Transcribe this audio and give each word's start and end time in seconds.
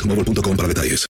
boostmobile.com 0.00 0.56
para 0.56 0.68
detalles. 0.68 1.09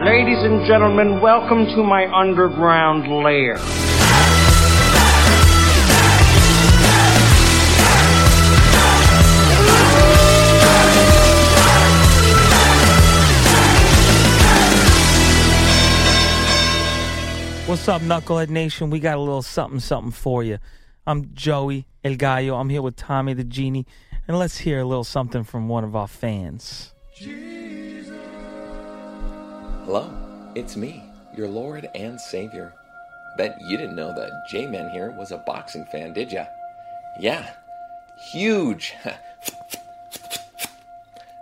Ladies 0.00 0.42
and 0.42 0.66
gentlemen, 0.66 1.20
welcome 1.20 1.66
to 1.66 1.84
my 1.84 2.12
underground 2.12 3.06
lair. 3.06 3.58
What's 17.68 17.86
up, 17.86 18.02
Knucklehead 18.02 18.48
Nation? 18.48 18.90
We 18.90 18.98
got 18.98 19.16
a 19.16 19.20
little 19.20 19.42
something 19.42 19.78
something 19.78 20.10
for 20.10 20.42
you. 20.42 20.58
I'm 21.06 21.32
Joey 21.34 21.86
El 22.02 22.16
Gallo. 22.16 22.56
I'm 22.56 22.68
here 22.68 22.82
with 22.82 22.96
Tommy 22.96 23.32
the 23.32 23.44
Genie, 23.44 23.86
and 24.26 24.36
let's 24.36 24.58
hear 24.58 24.80
a 24.80 24.84
little 24.84 25.04
something 25.04 25.44
from 25.44 25.68
one 25.68 25.84
of 25.84 25.94
our 25.94 26.08
fans. 26.08 26.92
Hello, 29.84 30.10
it's 30.54 30.78
me, 30.78 31.02
your 31.36 31.46
Lord 31.46 31.90
and 31.94 32.18
Savior. 32.18 32.72
Bet 33.36 33.60
you 33.60 33.76
didn't 33.76 33.96
know 33.96 34.14
that 34.14 34.46
J 34.48 34.66
Man 34.66 34.88
here 34.88 35.10
was 35.10 35.30
a 35.30 35.36
boxing 35.36 35.84
fan, 35.84 36.14
did 36.14 36.32
ya? 36.32 36.46
Yeah, 37.20 37.50
huge. 38.32 38.94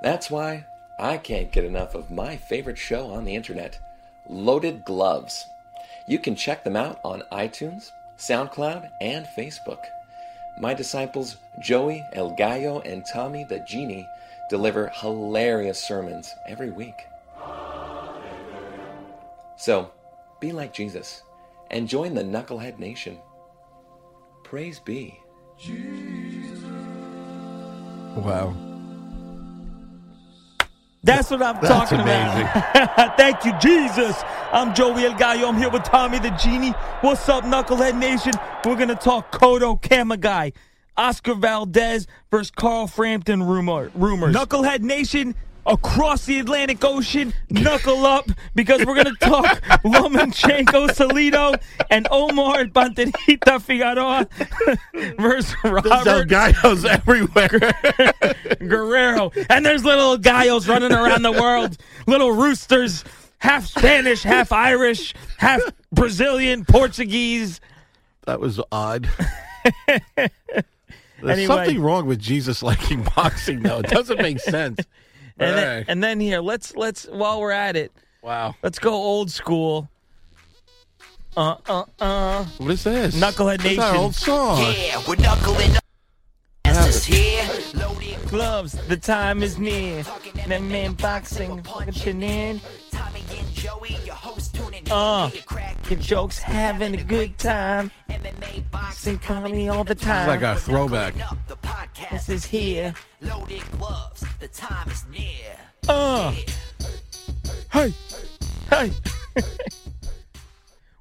That's 0.03 0.28
why 0.28 0.64
I 0.98 1.19
can't 1.19 1.53
get 1.53 1.62
enough 1.62 1.94
of 1.94 2.10
my 2.10 2.36
favorite 2.36 2.78
show 2.78 3.12
on 3.12 3.25
the 3.25 3.36
internet, 3.36 3.78
Loaded 4.28 4.84
Gloves. 4.84 5.47
You 6.09 6.19
can 6.19 6.34
check 6.34 6.64
them 6.64 6.74
out 6.74 6.98
on 7.04 7.22
iTunes, 7.30 7.92
SoundCloud, 8.19 8.91
and 9.00 9.24
Facebook. 9.38 9.84
My 10.59 10.74
disciples 10.74 11.36
Joey 11.60 12.04
El 12.12 12.34
Gallo 12.34 12.80
and 12.80 13.06
Tommy 13.06 13.44
the 13.44 13.60
Genie 13.60 14.09
deliver 14.50 14.88
hilarious 14.88 15.78
sermons 15.78 16.34
every 16.48 16.72
week. 16.72 17.06
So, 19.62 19.92
be 20.40 20.50
like 20.50 20.74
Jesus 20.74 21.22
and 21.70 21.88
join 21.88 22.14
the 22.14 22.24
Knucklehead 22.24 22.80
Nation. 22.80 23.16
Praise 24.42 24.80
be. 24.80 25.20
Wow. 28.16 28.56
That's 31.04 31.30
what 31.30 31.42
I'm 31.42 31.60
That's 31.62 31.68
talking 31.68 32.00
about. 32.00 33.16
Thank 33.16 33.44
you, 33.44 33.52
Jesus. 33.60 34.20
I'm 34.50 34.74
Joey 34.74 35.04
El 35.04 35.14
Gallo. 35.14 35.46
I'm 35.46 35.56
here 35.56 35.70
with 35.70 35.84
Tommy 35.84 36.18
the 36.18 36.30
Genie. 36.30 36.72
What's 37.02 37.28
up, 37.28 37.44
Knucklehead 37.44 37.96
Nation? 37.96 38.32
We're 38.64 38.74
going 38.74 38.88
to 38.88 38.96
talk 38.96 39.30
Cotto 39.30 39.80
Kamegai, 39.80 40.54
Oscar 40.96 41.36
Valdez 41.36 42.08
versus 42.32 42.50
Carl 42.50 42.88
Frampton 42.88 43.44
rumor, 43.44 43.92
rumors. 43.94 44.34
Knucklehead 44.34 44.80
Nation 44.80 45.36
across 45.66 46.26
the 46.26 46.38
Atlantic 46.40 46.82
Ocean, 46.84 47.32
knuckle 47.50 48.04
up 48.06 48.28
because 48.54 48.84
we're 48.84 48.94
going 49.02 49.14
to 49.14 49.26
talk 49.26 49.60
Lomachenko, 49.84 50.88
Salido, 50.90 51.60
and 51.90 52.06
Omar 52.10 52.64
Panterita 52.66 53.60
Figueroa 53.60 54.28
versus 55.18 55.54
There's 55.62 55.84
Robert 55.84 56.28
gallos 56.28 56.84
everywhere. 56.84 57.48
Guerrero. 58.58 59.30
And 59.50 59.64
there's 59.64 59.84
little 59.84 60.16
gallos 60.18 60.68
running 60.68 60.92
around 60.92 61.22
the 61.22 61.32
world, 61.32 61.76
little 62.06 62.32
roosters, 62.32 63.04
half 63.38 63.66
Spanish, 63.66 64.22
half 64.22 64.52
Irish, 64.52 65.14
half 65.38 65.60
Brazilian, 65.92 66.64
Portuguese. 66.64 67.60
that 68.26 68.40
was 68.40 68.60
odd. 68.70 69.08
There's 70.16 71.38
Anyway. 71.38 71.46
something 71.46 71.80
wrong 71.80 72.06
with 72.06 72.18
Jesus 72.18 72.62
liking 72.64 73.02
boxing, 73.16 73.60
though. 73.60 73.78
It 73.78 73.86
doesn't 73.86 74.20
make 74.20 74.40
sense. 74.40 74.80
And 75.38 75.56
then, 75.56 75.69
Alright. 75.69 75.84
and 75.88 76.03
then 76.03 76.20
here, 76.20 76.41
let's 76.41 76.76
let's 76.76 77.06
while 77.06 77.41
we're 77.41 77.50
at 77.53 77.76
it, 77.76 77.93
wow. 78.22 78.54
let's 78.62 78.78
go 78.78 78.93
old 78.93 79.31
school. 79.31 79.88
Uh 81.37 81.56
uh 81.69 81.84
uh. 82.00 82.44
What 82.59 82.70
is 82.72 82.84
this? 82.84 83.15
Knucklehead 83.19 83.65
It's 83.65 83.78
our 83.78 83.92
Nation. 83.92 83.97
old 83.97 84.15
song. 84.15 84.59
Yeah, 84.60 85.03
we're 85.09 85.16
knuckling 85.16 85.76
up. 85.76 85.82
Yeah. 86.66 86.91
Here, 86.91 87.48
loaded 87.75 88.16
Gloves, 88.28 88.72
the 88.88 88.97
time 88.97 89.42
is 89.42 89.59
near. 89.59 90.03
That 90.47 90.62
man 90.62 90.92
boxing, 90.94 91.62
punching 91.62 92.22
in. 92.22 92.60
Tommy 92.91 93.21
and 93.36 93.53
Joey, 93.53 93.97
your 94.04 94.15
host 94.15 94.21
tuning 94.21 94.21
in. 94.21 94.22
Uh, 94.91 95.31
Your 95.33 95.43
crack 95.45 95.83
jokes 96.01 96.39
having 96.39 96.95
a 96.95 97.03
good 97.04 97.39
time. 97.39 97.91
MMA 98.09 98.71
boxing 98.71 99.15
Sing 99.15 99.19
comedy 99.19 99.69
all 99.69 99.84
the 99.84 99.95
time. 99.95 100.28
It's 100.28 100.43
like 100.43 100.57
a 100.57 100.59
throwback. 100.60 101.15
the 101.49 101.57
podcast. 101.57 102.10
This 102.10 102.28
is 102.28 102.45
here. 102.45 102.95
Loaded 103.21 103.63
gloves, 103.72 104.25
the 104.41 104.49
time 104.49 104.89
is 104.91 105.04
near. 105.10 105.57
Uh. 105.89 106.34
Hey, 107.72 107.93
hey. 108.71 108.93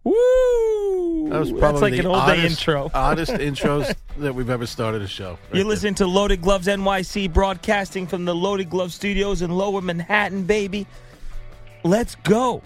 Woo! 0.03 1.29
That 1.29 1.39
was 1.39 1.49
That's 1.49 1.59
probably 1.59 1.81
like 1.81 1.93
the 1.93 1.99
an 1.99 2.05
old 2.07 2.25
day 2.25 2.39
oddest, 2.39 2.59
intro. 2.59 2.91
oddest 2.95 3.31
intros 3.33 3.93
that 4.17 4.33
we've 4.33 4.49
ever 4.49 4.65
started 4.65 5.01
a 5.03 5.07
show. 5.07 5.31
Right 5.31 5.55
You're 5.57 5.65
listening 5.65 5.93
to 5.95 6.07
Loaded 6.07 6.41
Gloves 6.41 6.67
NYC, 6.67 7.31
broadcasting 7.31 8.07
from 8.07 8.25
the 8.25 8.33
Loaded 8.33 8.69
Glove 8.69 8.93
Studios 8.93 9.41
in 9.43 9.51
Lower 9.51 9.81
Manhattan, 9.81 10.43
baby. 10.43 10.87
Let's 11.83 12.15
go. 12.15 12.63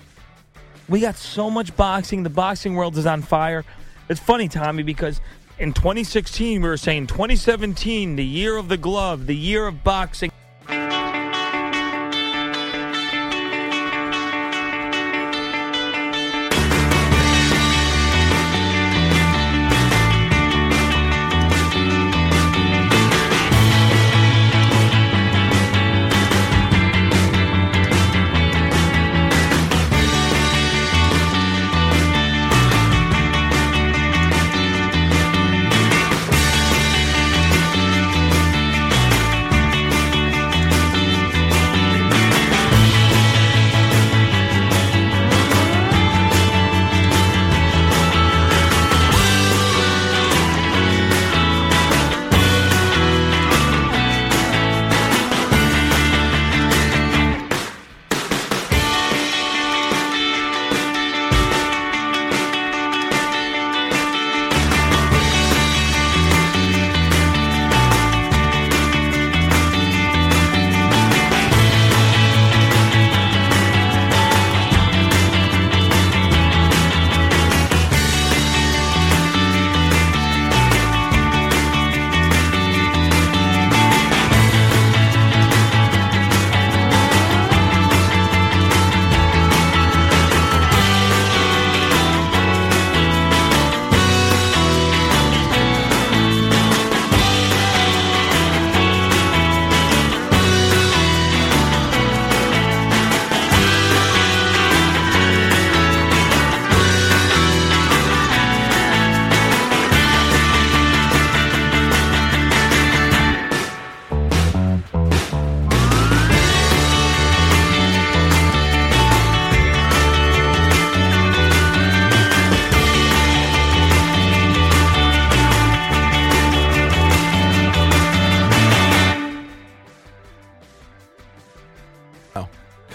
We 0.88 1.00
got 1.00 1.16
so 1.16 1.50
much 1.50 1.76
boxing. 1.76 2.24
The 2.24 2.30
boxing 2.30 2.76
world 2.76 2.98
is 2.98 3.08
on 3.08 3.24
fire. 3.24 3.66
It's 4.08 4.20
funny, 4.20 4.48
Tommy, 4.48 4.84
because 4.84 5.20
in 5.58 5.74
2016, 5.74 6.62
we 6.62 6.68
were 6.68 6.78
saying 6.78 7.08
2017, 7.08 8.16
the 8.16 8.24
year 8.24 8.56
of 8.56 8.68
the 8.68 8.78
glove, 8.78 9.26
the 9.26 9.36
year 9.36 9.66
of 9.66 9.84
boxing. 9.84 10.32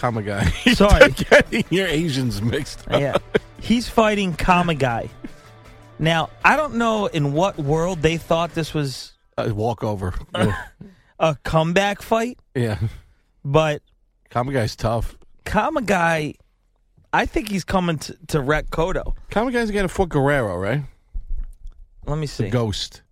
Kamegai. 0.01 0.75
Sorry. 0.77 1.11
getting 1.31 1.65
your 1.71 1.87
Asians 1.87 2.41
mixed 2.41 2.89
up. 2.91 3.01
yeah, 3.01 3.19
he's 3.61 3.89
fighting 3.89 4.33
Kamegai. 4.35 5.11
Now 5.99 6.31
I 6.45 6.57
don't 6.57 6.77
know 6.77 7.07
in 7.07 7.33
what 7.33 7.59
world 7.59 8.01
they 8.03 8.17
thought 8.17 8.55
this 8.55 8.73
was 8.73 9.13
uh, 9.37 9.45
A 9.49 9.55
walkover. 9.55 10.15
Yeah. 10.35 10.57
a 11.19 11.37
comeback 11.45 12.01
fight, 12.03 12.39
yeah. 12.55 12.79
but 13.45 13.83
Kamegai's 14.31 14.77
tough. 14.77 15.17
Kamegai, 15.45 16.37
I 17.13 17.27
think 17.27 17.49
he's 17.51 17.65
coming 17.65 17.99
to, 17.99 18.17
to 18.29 18.41
wreck 18.41 18.71
Cotto. 18.71 19.15
Kamegai's 19.31 19.71
got 19.71 19.85
a 19.85 19.89
foot 19.89 20.09
Guerrero, 20.09 20.57
right? 20.57 20.83
Let 22.07 22.17
me 22.19 22.27
The 22.27 22.33
see. 22.33 22.49
ghost. 22.51 23.03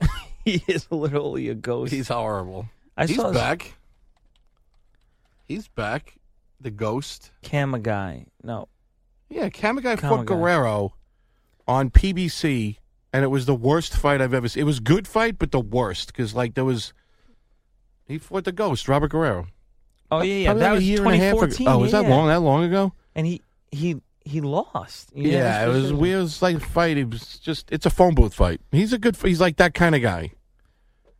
He 0.44 0.62
is 0.68 0.86
literally 0.92 1.48
a 1.48 1.54
ghost. 1.56 1.92
He's 1.92 2.06
horrible. 2.06 2.68
I 2.96 3.06
He's 3.06 3.16
saw 3.16 3.28
his- 3.28 3.36
back. 3.36 3.74
He's 5.46 5.68
back. 5.68 6.16
The 6.60 6.70
ghost. 6.70 7.30
Kamegai. 7.42 8.26
No, 8.42 8.68
Yeah, 9.28 9.48
Kamegai 9.48 9.96
Kamegai. 9.96 10.00
fought 10.00 10.26
Guerrero 10.26 10.94
on 11.68 11.90
PBC, 11.90 12.78
and 13.12 13.24
it 13.24 13.28
was 13.28 13.46
the 13.46 13.54
worst 13.54 13.96
fight 13.96 14.20
I've 14.20 14.34
ever 14.34 14.48
seen. 14.48 14.62
It 14.62 14.66
was 14.66 14.80
good 14.80 15.06
fight, 15.06 15.38
but 15.38 15.52
the 15.52 15.60
worst 15.60 16.08
because 16.08 16.34
like 16.34 16.54
there 16.54 16.64
was 16.64 16.92
he 18.06 18.18
fought 18.18 18.44
the 18.44 18.52
ghost, 18.52 18.88
Robert 18.88 19.10
Guerrero. 19.10 19.48
oh 20.10 20.22
yeah, 20.22 20.34
yeah, 20.34 20.46
Probably 20.46 20.60
that 20.60 20.68
like 20.70 20.74
was 20.76 20.82
a 20.82 20.86
year 20.86 21.04
and 21.04 21.14
a 21.14 21.16
half 21.16 21.32
2014. 21.34 21.68
Oh, 21.68 21.78
was 21.78 21.92
that 21.92 22.08
long? 22.08 22.26
That 22.28 22.40
long 22.40 22.64
ago? 22.64 22.92
And 23.14 23.26
he 23.26 23.42
he 23.70 23.96
he 24.24 24.40
lost. 24.40 25.10
Yeah, 25.14 25.64
it 25.66 25.68
was 25.68 25.92
weird. 25.92 26.18
It 26.18 26.22
was 26.22 26.42
like 26.42 26.56
a 26.56 26.60
fight. 26.60 26.96
It 26.96 27.10
was 27.10 27.38
just 27.38 27.70
it's 27.70 27.86
a 27.86 27.90
phone 27.90 28.14
booth 28.14 28.34
fight. 28.34 28.60
He's 28.72 28.92
a 28.92 28.98
good. 28.98 29.16
He's 29.16 29.40
like 29.40 29.56
that 29.56 29.74
kind 29.74 29.94
of 29.94 30.02
guy. 30.02 30.32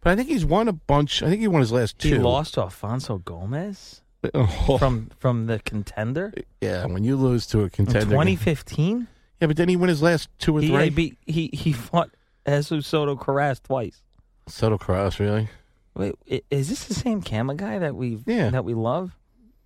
But 0.00 0.10
I 0.12 0.16
think 0.16 0.28
he's 0.28 0.44
won 0.44 0.68
a 0.68 0.72
bunch. 0.72 1.22
I 1.22 1.28
think 1.28 1.40
he 1.40 1.48
won 1.48 1.60
his 1.60 1.72
last 1.72 1.98
two. 1.98 2.08
He 2.08 2.18
lost 2.18 2.54
to 2.54 2.62
Alfonso 2.62 3.18
Gomez 3.18 4.02
Oh, 4.34 4.76
from 4.78 5.10
from 5.18 5.46
the 5.46 5.58
contender 5.60 6.32
yeah, 6.60 6.86
when 6.86 7.04
you 7.04 7.16
lose 7.16 7.46
to 7.48 7.62
a 7.62 7.70
contender, 7.70 8.10
2015. 8.10 9.06
yeah, 9.40 9.46
but 9.46 9.56
then 9.56 9.68
he 9.68 9.76
won 9.76 9.88
his 9.88 10.02
last 10.02 10.28
two 10.38 10.56
or 10.56 10.60
He, 10.60 10.68
three. 10.68 10.90
beat, 10.90 11.18
he 11.26 11.50
he 11.52 11.72
fought 11.72 12.10
Jesus 12.46 12.86
Soto 12.86 13.16
Karass 13.16 13.62
twice. 13.62 14.02
Soto 14.48 14.78
Cross, 14.78 15.18
really? 15.20 15.48
Wait, 15.94 16.14
is 16.50 16.68
this 16.68 16.84
the 16.84 16.94
same 16.94 17.22
Kamegai 17.22 17.80
that 17.80 17.94
we 17.94 18.18
Yeah. 18.26 18.50
that 18.50 18.64
we 18.64 18.74
love? 18.74 19.16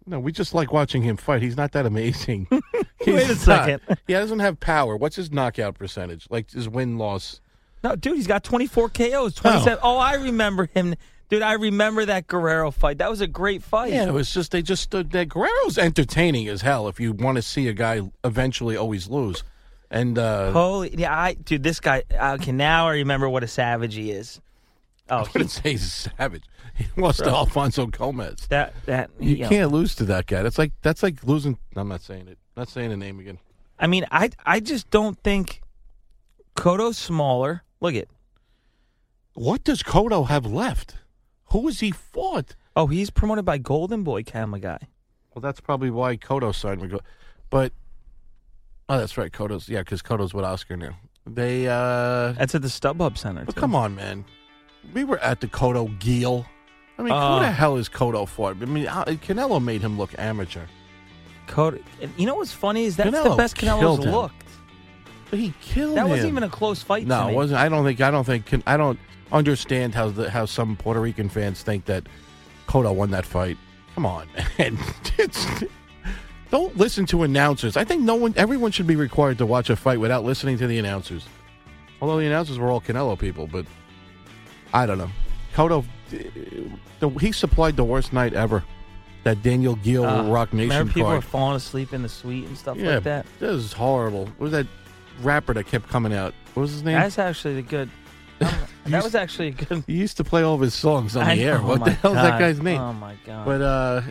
No, 0.06 0.18
we 0.18 0.32
just 0.32 0.54
like 0.54 0.72
watching 0.72 1.02
him 1.02 1.16
fight. 1.16 1.42
He's 1.42 1.56
not 1.56 1.72
that 1.72 1.86
amazing. 1.86 2.46
Wait 3.06 3.24
a 3.24 3.28
not. 3.28 3.36
second. 3.36 3.80
He 4.06 4.14
doesn't 4.14 4.38
have 4.40 4.58
power. 4.58 4.96
What's 4.96 5.16
his 5.16 5.30
knockout 5.30 5.74
percentage? 5.78 6.26
Like 6.30 6.50
his 6.50 6.68
win 6.68 6.96
loss? 6.98 7.40
No, 7.84 7.96
dude, 7.96 8.16
he's 8.16 8.26
got 8.26 8.42
24 8.42 8.88
KOs. 8.90 9.34
27. 9.34 9.78
Oh, 9.82 9.96
I 9.98 10.14
remember 10.14 10.66
him. 10.74 10.94
Dude, 11.30 11.42
I 11.42 11.52
remember 11.52 12.04
that 12.06 12.26
Guerrero 12.26 12.72
fight. 12.72 12.98
That 12.98 13.08
was 13.08 13.20
a 13.20 13.28
great 13.28 13.62
fight. 13.62 13.92
Yeah, 13.92 14.08
it 14.08 14.12
was 14.12 14.34
just 14.34 14.50
they 14.50 14.62
just 14.62 14.82
stood 14.82 15.12
there. 15.12 15.24
Guerrero's 15.24 15.78
entertaining 15.78 16.48
as 16.48 16.60
hell. 16.62 16.88
If 16.88 16.98
you 16.98 17.12
want 17.12 17.36
to 17.36 17.42
see 17.42 17.68
a 17.68 17.72
guy 17.72 18.00
eventually 18.24 18.76
always 18.76 19.08
lose, 19.08 19.44
and 19.92 20.18
uh, 20.18 20.50
Holy, 20.50 20.92
yeah, 20.98 21.16
I 21.16 21.34
dude, 21.34 21.62
this 21.62 21.78
guy. 21.78 22.02
Okay, 22.12 22.50
now 22.50 22.88
I 22.88 22.94
remember 22.94 23.28
what 23.28 23.44
a 23.44 23.48
savage 23.48 23.94
he 23.94 24.10
is. 24.10 24.40
Oh, 25.08 25.18
I 25.18 25.22
he, 25.22 25.28
wouldn't 25.34 25.50
say 25.52 25.70
he's 25.70 26.08
savage. 26.18 26.42
He 26.74 26.86
lost 26.96 27.20
to 27.20 27.30
Alfonso 27.30 27.86
Gomez. 27.86 28.48
that 28.48 28.74
that 28.86 29.10
You 29.20 29.46
can't 29.46 29.70
lose 29.70 29.94
to 29.96 30.04
that 30.06 30.26
guy. 30.26 30.42
That's 30.42 30.58
like 30.58 30.72
that's 30.82 31.02
like 31.04 31.22
losing. 31.22 31.58
I'm 31.76 31.88
not 31.88 32.02
saying 32.02 32.26
it. 32.26 32.38
Not 32.56 32.68
saying 32.68 32.90
the 32.90 32.96
name 32.96 33.20
again. 33.20 33.38
I 33.78 33.86
mean, 33.86 34.04
I 34.10 34.30
I 34.44 34.58
just 34.58 34.90
don't 34.90 35.16
think 35.22 35.62
Cotto's 36.56 36.98
smaller. 36.98 37.62
Look 37.80 37.94
at. 37.94 38.08
What 39.34 39.62
does 39.62 39.84
Cotto 39.84 40.26
have 40.26 40.44
left? 40.44 40.96
Who 41.52 41.66
has 41.66 41.80
he 41.80 41.90
fought? 41.90 42.54
Oh, 42.76 42.86
he's 42.86 43.10
promoted 43.10 43.44
by 43.44 43.58
Golden 43.58 44.02
Boy 44.04 44.22
Kamegai. 44.22 44.78
Well, 45.34 45.40
that's 45.42 45.60
probably 45.60 45.90
why 45.90 46.16
Cotto 46.16 46.54
signed 46.54 46.80
with. 46.80 46.90
Go- 46.92 47.00
But 47.50 47.72
oh, 48.88 48.98
that's 48.98 49.16
right, 49.18 49.32
Cotto's 49.32 49.68
yeah, 49.68 49.80
because 49.80 50.02
Cotto's 50.02 50.32
with 50.34 50.44
Oscar 50.44 50.76
now. 50.76 50.96
They 51.26 51.68
uh, 51.68 52.32
That's 52.32 52.54
at 52.54 52.62
the 52.62 52.68
StubHub 52.68 53.16
Center. 53.18 53.44
but 53.44 53.54
too. 53.54 53.60
come 53.60 53.74
on, 53.74 53.94
man. 53.94 54.24
We 54.94 55.04
were 55.04 55.18
at 55.18 55.40
the 55.40 55.46
Cotto 55.48 55.96
Geale. 55.98 56.46
I 56.98 57.02
mean, 57.02 57.12
Uh. 57.12 57.34
who 57.38 57.44
the 57.44 57.50
hell 57.50 57.76
is 57.76 57.88
Cotto 57.88 58.26
for? 58.26 58.50
I 58.50 58.54
mean, 58.54 58.86
how- 58.86 59.04
Canelo 59.04 59.62
made 59.62 59.82
him 59.82 59.98
look 59.98 60.10
amateur, 60.18 60.64
Cotto. 61.46 61.82
You 62.16 62.26
know 62.26 62.36
what's 62.36 62.52
funny 62.52 62.84
is 62.84 62.96
that's 62.96 63.10
the 63.10 63.16
Canelo 63.16 63.36
best 63.36 63.56
Canelo's 63.56 63.80
killed 63.80 64.04
him. 64.04 64.12
looked. 64.12 64.46
but 65.30 65.38
he 65.38 65.52
killed 65.60 65.96
That 65.96 66.04
him. 66.04 66.10
wasn't 66.10 66.28
even 66.30 66.42
a 66.42 66.48
close 66.48 66.82
fight. 66.82 67.06
No, 67.06 67.20
to 67.20 67.26
me. 67.26 67.32
it 67.32 67.36
wasn't. 67.36 67.60
I 67.60 67.68
don't 67.68 67.84
think. 67.84 68.00
I 68.00 68.10
don't 68.10 68.24
think. 68.24 68.46
Can, 68.46 68.62
I 68.66 68.76
don't 68.76 68.98
understand 69.32 69.94
how 69.94 70.10
the 70.10 70.30
how 70.30 70.46
some 70.46 70.76
Puerto 70.76 71.00
Rican 71.00 71.28
fans 71.28 71.62
think 71.62 71.84
that 71.86 72.04
Cotto 72.66 72.94
won 72.94 73.10
that 73.10 73.26
fight. 73.26 73.56
Come 73.94 74.06
on, 74.06 74.28
man. 74.58 74.78
It's, 75.18 75.46
don't 76.50 76.76
listen 76.76 77.06
to 77.06 77.22
announcers. 77.22 77.76
I 77.76 77.84
think 77.84 78.02
no 78.02 78.14
one, 78.16 78.34
everyone 78.36 78.72
should 78.72 78.86
be 78.86 78.96
required 78.96 79.38
to 79.38 79.46
watch 79.46 79.70
a 79.70 79.76
fight 79.76 80.00
without 80.00 80.24
listening 80.24 80.58
to 80.58 80.66
the 80.66 80.78
announcers. 80.78 81.26
Although 82.00 82.18
the 82.18 82.26
announcers 82.26 82.58
were 82.58 82.68
all 82.70 82.80
Canelo 82.80 83.18
people, 83.18 83.46
but 83.46 83.66
I 84.72 84.86
don't 84.86 84.98
know. 84.98 85.10
Cotto, 85.54 85.84
he 87.20 87.32
supplied 87.32 87.76
the 87.76 87.84
worst 87.84 88.12
night 88.12 88.32
ever. 88.34 88.64
That 89.22 89.42
Daniel 89.42 89.76
Geale 89.76 90.06
Uh, 90.06 90.30
Roc 90.30 90.50
Nation 90.54 90.70
Remember 90.70 90.92
people 90.94 91.10
card. 91.10 91.18
were 91.18 91.28
falling 91.28 91.56
asleep 91.56 91.92
in 91.92 92.00
the 92.02 92.08
suite 92.08 92.46
and 92.46 92.56
stuff 92.56 92.78
yeah, 92.78 92.94
like 92.94 93.04
that. 93.04 93.26
This 93.38 93.50
is 93.50 93.72
horrible. 93.72 94.24
What 94.24 94.40
was 94.40 94.52
that 94.52 94.66
rapper 95.20 95.52
that 95.52 95.66
kept 95.66 95.90
coming 95.90 96.14
out? 96.14 96.32
What 96.54 96.62
was 96.62 96.70
his 96.72 96.82
name? 96.82 96.98
That's 96.98 97.18
actually 97.18 97.58
a 97.58 97.62
good. 97.62 97.90
that 98.86 99.04
was 99.04 99.14
actually 99.14 99.48
a 99.48 99.50
good. 99.52 99.84
He 99.86 99.94
used 99.94 100.16
to 100.18 100.24
play 100.24 100.42
all 100.42 100.54
of 100.54 100.60
his 100.60 100.74
songs 100.74 101.16
on 101.16 101.24
I 101.26 101.36
the 101.36 101.44
air. 101.44 101.58
know, 101.58 101.66
What 101.68 101.84
the 101.84 101.90
hell's 101.92 102.14
that 102.14 102.38
guy's 102.38 102.60
name? 102.60 102.80
Oh 102.80 102.92
my 102.92 103.14
god! 103.26 103.44
But 103.44 103.60
uh, 103.62 104.02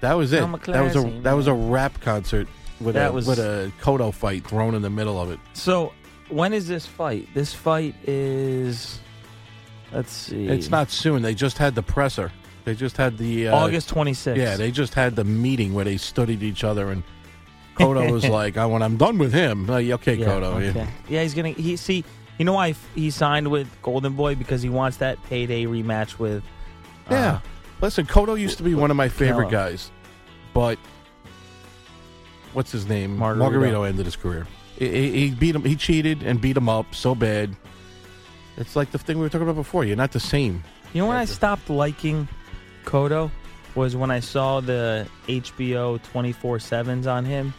that 0.00 0.14
was 0.14 0.32
it. 0.32 0.40
That 0.40 0.50
was 0.50 0.96
a 0.96 1.00
classy 1.02 1.20
that 1.20 1.32
was 1.32 1.46
a 1.46 1.54
rap 1.54 2.00
concert 2.00 2.48
with 2.80 2.94
That 2.94 3.10
a 3.10 3.12
was- 3.12 3.26
with 3.26 3.38
a 3.38 3.72
Cotto 3.80 4.12
fight 4.14 4.46
thrown 4.46 4.74
in 4.74 4.82
the 4.82 4.90
middle 4.90 5.20
of 5.20 5.30
it. 5.30 5.40
so 5.52 5.92
when 6.28 6.52
is 6.52 6.68
this 6.68 6.86
fight? 6.86 7.28
This 7.34 7.52
fight 7.54 7.94
is. 8.06 9.00
Let's 9.92 10.12
see. 10.12 10.46
It's 10.46 10.68
not 10.70 10.90
soon. 10.90 11.22
They 11.22 11.34
just 11.34 11.56
had 11.56 11.74
the 11.74 11.82
presser. 11.82 12.30
They 12.64 12.74
just 12.74 12.98
had 12.98 13.16
the 13.16 13.48
uh, 13.48 13.56
August 13.56 13.88
26th. 13.94 14.36
Yeah, 14.36 14.56
they 14.56 14.70
just 14.70 14.92
had 14.92 15.16
the 15.16 15.24
meeting 15.24 15.72
where 15.72 15.86
they 15.86 15.96
studied 15.96 16.42
each 16.42 16.62
other, 16.64 16.90
and 16.90 17.02
Cotto 17.76 18.12
was 18.12 18.28
like, 18.28 18.58
"I 18.58 18.66
when 18.66 18.82
I'm 18.82 18.98
done 18.98 19.16
with 19.16 19.32
him, 19.32 19.66
like, 19.66 19.88
okay, 19.88 20.16
yeah, 20.16 20.26
Cotto, 20.26 20.42
okay. 20.62 20.78
yeah. 20.78 20.86
yeah, 21.08 21.22
he's 21.22 21.32
gonna. 21.32 21.48
He 21.50 21.76
see. 21.76 22.04
You 22.38 22.44
know 22.44 22.52
why 22.52 22.74
he 22.94 23.10
signed 23.10 23.48
with 23.50 23.68
Golden 23.82 24.12
Boy 24.14 24.34
because 24.36 24.62
he 24.62 24.68
wants 24.68 24.98
that 24.98 25.22
payday 25.24 25.64
rematch 25.64 26.18
with. 26.18 26.42
uh, 27.10 27.14
Yeah. 27.14 27.40
Listen, 27.80 28.06
Cotto 28.06 28.38
used 28.38 28.58
to 28.58 28.64
be 28.64 28.74
one 28.74 28.90
of 28.90 28.96
my 28.96 29.08
favorite 29.08 29.46
Canelo. 29.48 29.50
guys, 29.50 29.90
but 30.54 30.78
what's 32.52 32.72
his 32.72 32.86
name? 32.86 33.16
Margarito. 33.18 33.88
ended 33.88 34.04
his 34.06 34.16
career. 34.16 34.46
He, 34.78 35.10
he- 35.28 35.30
beat 35.30 35.54
him. 35.54 35.64
He 35.64 35.76
cheated 35.76 36.22
and 36.22 36.40
beat 36.40 36.56
him 36.56 36.68
up 36.68 36.94
so 36.94 37.14
bad. 37.14 37.56
It's 38.56 38.74
like 38.74 38.90
the 38.90 38.98
thing 38.98 39.18
we 39.18 39.22
were 39.22 39.28
talking 39.28 39.46
about 39.48 39.54
before. 39.60 39.84
You're 39.84 39.96
not 39.96 40.12
the 40.12 40.20
same. 40.20 40.64
You 40.92 41.02
know 41.02 41.08
when 41.08 41.16
I 41.16 41.24
stopped 41.26 41.70
liking 41.70 42.26
Cotto 42.84 43.30
was 43.74 43.94
when 43.94 44.10
I 44.10 44.18
saw 44.20 44.60
the 44.60 45.06
HBO 45.28 46.02
24 46.02 46.58
sevens 46.58 47.06
on 47.06 47.24
him. 47.24 47.54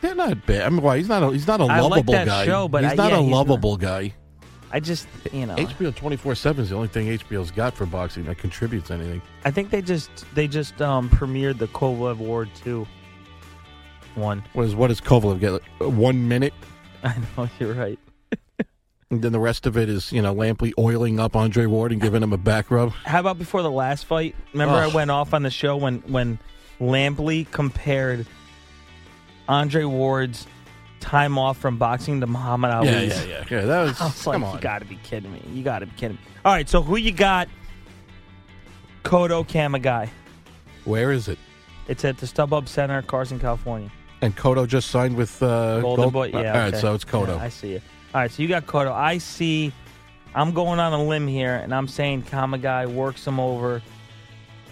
They're 0.00 0.14
not 0.14 0.44
bad. 0.46 0.62
I 0.62 0.68
mean, 0.68 0.82
why? 0.82 0.98
He's 0.98 1.08
not. 1.08 1.22
A, 1.22 1.30
he's 1.32 1.46
not 1.46 1.60
a 1.60 1.64
I 1.64 1.80
like 1.80 1.90
lovable 1.90 2.12
that 2.14 2.26
guy. 2.26 2.44
show, 2.44 2.68
but 2.68 2.82
he's 2.84 2.92
I- 2.92 2.96
not 2.96 3.10
yeah, 3.12 3.18
a 3.18 3.22
he's 3.22 3.30
not- 3.30 3.36
lovable 3.38 3.76
guy. 3.76 4.12
I 4.72 4.80
just, 4.80 5.06
you 5.32 5.46
know, 5.46 5.54
HBO 5.54 5.94
24 5.94 6.34
seven 6.34 6.64
is 6.64 6.70
the 6.70 6.76
only 6.76 6.88
thing 6.88 7.06
HBO's 7.06 7.50
got 7.52 7.74
for 7.74 7.86
boxing 7.86 8.24
that 8.24 8.36
contributes 8.38 8.90
anything. 8.90 9.22
I 9.44 9.50
think 9.52 9.70
they 9.70 9.80
just 9.80 10.10
they 10.34 10.48
just 10.48 10.82
um 10.82 11.08
premiered 11.08 11.58
the 11.58 11.68
Kovalev 11.68 12.16
Ward 12.18 12.50
2 12.64 12.86
one. 14.16 14.42
What 14.54 14.64
is 14.64 14.74
what 14.74 14.88
does 14.88 15.00
Kovalev 15.00 15.40
get? 15.40 15.52
Like, 15.52 15.62
one 15.78 16.26
minute, 16.28 16.52
I 17.04 17.14
know 17.36 17.48
you're 17.60 17.74
right. 17.74 17.98
and 19.10 19.22
then 19.22 19.32
the 19.32 19.38
rest 19.40 19.66
of 19.66 19.76
it 19.76 19.88
is 19.88 20.12
you 20.12 20.20
know 20.20 20.34
Lampley 20.34 20.72
oiling 20.78 21.20
up 21.20 21.36
Andre 21.36 21.66
Ward 21.66 21.92
and 21.92 22.00
giving 22.00 22.22
him 22.22 22.32
a 22.32 22.38
back 22.38 22.70
rub. 22.70 22.90
How 23.04 23.20
about 23.20 23.38
before 23.38 23.62
the 23.62 23.70
last 23.70 24.04
fight? 24.04 24.34
Remember 24.52 24.74
I 24.74 24.86
Ugh. 24.88 24.94
went 24.94 25.10
off 25.12 25.32
on 25.32 25.42
the 25.42 25.50
show 25.50 25.76
when 25.76 25.98
when 26.08 26.38
Lampley 26.80 27.48
compared 27.50 28.26
Andre 29.48 29.84
Ward's 29.84 30.46
time 31.00 31.38
off 31.38 31.58
from 31.58 31.76
boxing 31.78 32.20
to 32.20 32.26
Muhammad 32.26 32.84
Yeah, 32.84 33.00
yeah, 33.00 33.24
yeah. 33.24 33.44
Yeah, 33.50 33.60
that 33.62 33.82
was. 33.82 34.00
I 34.00 34.04
was 34.06 34.22
come 34.22 34.42
like, 34.42 34.50
on. 34.50 34.54
you 34.56 34.60
got 34.60 34.78
to 34.80 34.84
be 34.84 34.96
kidding 35.02 35.32
me. 35.32 35.42
You 35.52 35.62
got 35.62 35.80
to 35.80 35.86
be 35.86 35.92
kidding 35.96 36.16
me. 36.16 36.22
All 36.44 36.52
right, 36.52 36.68
so 36.68 36.82
who 36.82 36.96
you 36.96 37.12
got? 37.12 37.48
Cotto 39.04 39.46
Kamegai. 39.46 40.08
Where 40.84 41.12
is 41.12 41.28
it? 41.28 41.38
It's 41.88 42.04
at 42.04 42.18
the 42.18 42.26
StubHub 42.26 42.66
Center, 42.68 43.02
Carson, 43.02 43.38
California. 43.38 43.90
And 44.20 44.36
Cotto 44.36 44.66
just 44.66 44.90
signed 44.90 45.16
with 45.16 45.40
uh, 45.42 45.80
Golden 45.80 46.04
Gold- 46.04 46.12
Boy. 46.12 46.26
Yeah. 46.28 46.38
All 46.38 46.44
right, 46.44 46.68
okay. 46.68 46.80
so 46.80 46.94
it's 46.94 47.04
Cotto. 47.04 47.36
Yeah, 47.36 47.42
I 47.42 47.48
see 47.48 47.74
it. 47.74 47.82
All 48.14 48.20
right, 48.22 48.30
so 48.30 48.42
you 48.42 48.48
got 48.48 48.66
Cotto. 48.66 48.92
I 48.92 49.18
see. 49.18 49.72
I'm 50.34 50.52
going 50.52 50.80
on 50.80 50.92
a 50.92 51.02
limb 51.02 51.28
here, 51.28 51.54
and 51.54 51.74
I'm 51.74 51.88
saying 51.88 52.24
Kamegai 52.24 52.86
works 52.92 53.26
him 53.26 53.38
over 53.40 53.80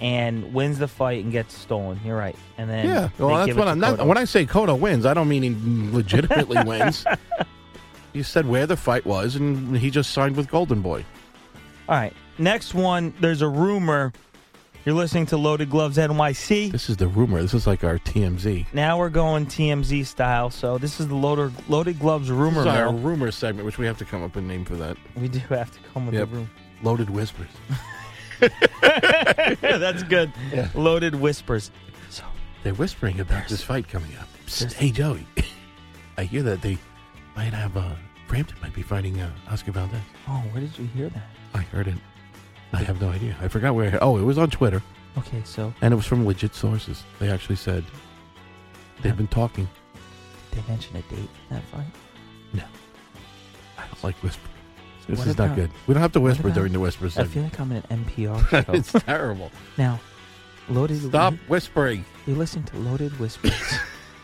and 0.05 0.53
wins 0.53 0.79
the 0.79 0.87
fight 0.89 1.25
and 1.25 1.33
gets 1.33 1.57
stolen. 1.57 1.99
You're 2.05 2.17
right. 2.17 2.37
And 2.59 2.69
then 2.69 2.87
yeah, 2.87 3.09
well, 3.19 3.45
that's 3.47 3.57
what 3.57 3.69
I'm 3.69 3.79
not. 3.81 4.07
When 4.07 4.19
I 4.19 4.25
say 4.25 4.45
Cotto 4.45 4.79
wins, 4.79 5.07
I 5.07 5.15
don't 5.15 5.29
mean 5.29 5.43
he 5.43 5.93
legitimately 5.97 6.63
wins. 6.67 7.07
You 8.13 8.23
said 8.23 8.47
where 8.47 8.67
the 8.67 8.77
fight 8.77 9.07
was, 9.07 9.35
and 9.37 9.77
he 9.77 9.91
just 9.91 10.11
signed 10.11 10.37
with 10.37 10.49
Golden 10.49 10.83
Boy. 10.83 11.05
All 11.89 11.97
right. 11.97 12.13
Next 12.37 12.75
one, 12.75 13.15
there's 13.21 13.41
a 13.43 13.49
rumor 13.49 14.13
You're 14.85 14.95
listening 14.95 15.25
to 15.27 15.37
Loaded 15.39 15.71
Gloves 15.71 15.97
NYC. 15.97 16.71
This 16.71 16.91
is 16.91 16.99
the 16.99 17.09
rumor. 17.09 17.41
This 17.41 17.55
is 17.55 17.67
like 17.67 17.83
our 17.85 17.99
TMZ. 17.99 18.67
Now 18.75 18.99
we're 18.99 19.09
going 19.09 19.47
TMZ 19.47 20.05
style. 20.05 20.51
So 20.51 20.77
this 20.77 21.01
is 21.01 21.09
the 21.09 21.15
Loaded, 21.15 21.53
Loaded 21.71 21.99
Gloves 21.99 22.31
rumor 22.31 22.65
This 22.65 22.73
is 22.75 22.79
our 22.79 22.93
mill. 22.93 23.01
rumor 23.01 23.31
segment, 23.31 23.65
which 23.65 23.79
we 23.79 23.87
have 23.87 23.97
to 23.99 24.05
come 24.05 24.23
up 24.23 24.35
with 24.35 24.45
a 24.45 24.47
name 24.47 24.65
for 24.67 24.77
that. 24.77 24.97
We 25.17 25.29
do 25.29 25.39
have 25.49 25.73
to 25.73 25.79
come 25.95 26.03
up 26.09 26.13
with 26.13 26.21
Yep. 26.21 26.29
the 26.31 26.37
room. 26.37 26.51
Loaded 26.83 27.09
whispers. 27.11 27.49
That's 29.61 30.03
good. 30.05 30.33
Yeah. 30.53 30.69
Loaded 30.75 31.15
whispers. 31.15 31.71
So 32.11 32.25
They're 32.63 32.75
whispering 32.75 33.21
about 33.21 33.49
this 33.49 33.63
fight 33.63 33.89
coming 33.89 34.15
up. 34.17 34.29
Psst, 34.47 34.73
hey, 34.75 34.91
Joey. 34.91 35.27
I 36.17 36.25
hear 36.25 36.43
that 36.45 36.63
they 36.63 36.79
might 37.37 37.53
have, 37.53 37.77
uh, 37.77 37.95
Frampton 38.29 38.57
might 38.63 38.75
be 38.75 38.83
fighting 38.83 39.21
uh, 39.21 39.31
Oscar 39.51 39.73
Valdez. 39.73 40.01
Oh, 40.29 40.43
where 40.53 40.61
did 40.61 40.77
you 40.79 40.87
hear 40.87 41.09
that? 41.11 41.25
I 41.55 41.59
heard 41.63 41.89
it. 41.89 41.95
I 42.73 42.83
have 42.83 43.01
no 43.01 43.09
idea. 43.11 43.37
I 43.41 43.49
forgot 43.49 43.75
where. 43.75 43.99
Oh, 44.03 44.17
it 44.19 44.23
was 44.23 44.39
on 44.39 44.51
Twitter, 44.51 44.83
Okay, 45.17 45.43
so 45.45 45.73
and 45.81 45.93
it 45.93 45.97
was 45.97 46.07
from 46.07 46.27
legit 46.27 46.55
sources. 46.57 47.05
They 47.21 47.31
actually 47.31 47.55
said 47.57 47.85
they've 49.03 49.17
been 49.17 49.29
talking. 49.29 49.69
did 50.51 50.65
they 50.65 50.69
mention 50.69 50.97
a 50.97 51.03
date 51.03 51.29
for 51.49 51.55
that 51.55 51.63
fight? 51.65 51.87
No, 52.53 52.65
I 53.79 53.87
don't 53.87 54.03
like 54.03 54.17
whispering. 54.25 54.54
This 55.07 55.19
What 55.19 55.29
is 55.29 55.39
not 55.39 55.55
good. 55.55 55.71
We 55.87 55.95
don't 55.95 56.01
have 56.03 56.13
to 56.13 56.21
whisper 56.21 56.49
about- 56.49 56.55
during 56.55 56.73
the 56.73 56.81
whisper 56.81 57.07
I 57.17 57.25
feel 57.25 57.43
like 57.43 57.59
I'm 57.61 57.71
in 57.73 57.83
an 57.91 58.05
NPR 58.05 58.49
show. 58.67 58.73
it's 58.73 58.93
terrible. 58.93 59.51
now, 59.77 60.01
Loaded. 60.69 61.03
Stop 61.03 61.35
whispering. 61.47 62.05
You're 62.27 62.37
listening 62.37 62.65
to 62.67 62.77
Loaded 62.79 63.13
Whispers, 63.21 63.53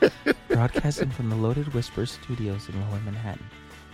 broadcasting 0.48 1.10
from 1.10 1.28
the 1.28 1.36
Loaded 1.36 1.72
Whispers 1.74 2.12
studios 2.12 2.68
in 2.68 2.80
Lower 2.80 3.00
Manhattan. 3.00 3.44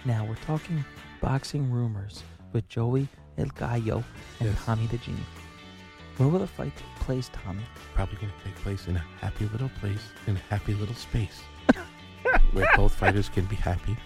Now 0.04 0.24
we're 0.24 0.36
talking 0.36 0.84
boxing 1.20 1.70
rumors 1.72 2.22
with 2.52 2.68
Joey 2.68 3.08
El 3.38 3.46
Gallo 3.46 4.04
and 4.40 4.48
Yes. 4.50 4.64
Tommy 4.64 4.86
the 4.86 4.98
Genie. 4.98 5.18
Where 6.18 6.28
will 6.28 6.38
the 6.38 6.46
fight 6.46 6.72
take 6.76 7.04
place, 7.04 7.30
Tommy? 7.32 7.64
Probably 7.94 8.16
going 8.16 8.32
to 8.38 8.44
take 8.44 8.54
place 8.62 8.86
in 8.86 8.96
a 8.96 9.04
happy 9.20 9.46
little 9.52 9.70
place 9.80 10.00
in 10.28 10.36
a 10.36 10.40
happy 10.48 10.74
little 10.74 10.94
space 10.94 11.40
where 12.52 12.68
both 12.76 12.94
fighters 12.94 13.28
can 13.28 13.44
be 13.46 13.56
happy 13.56 13.96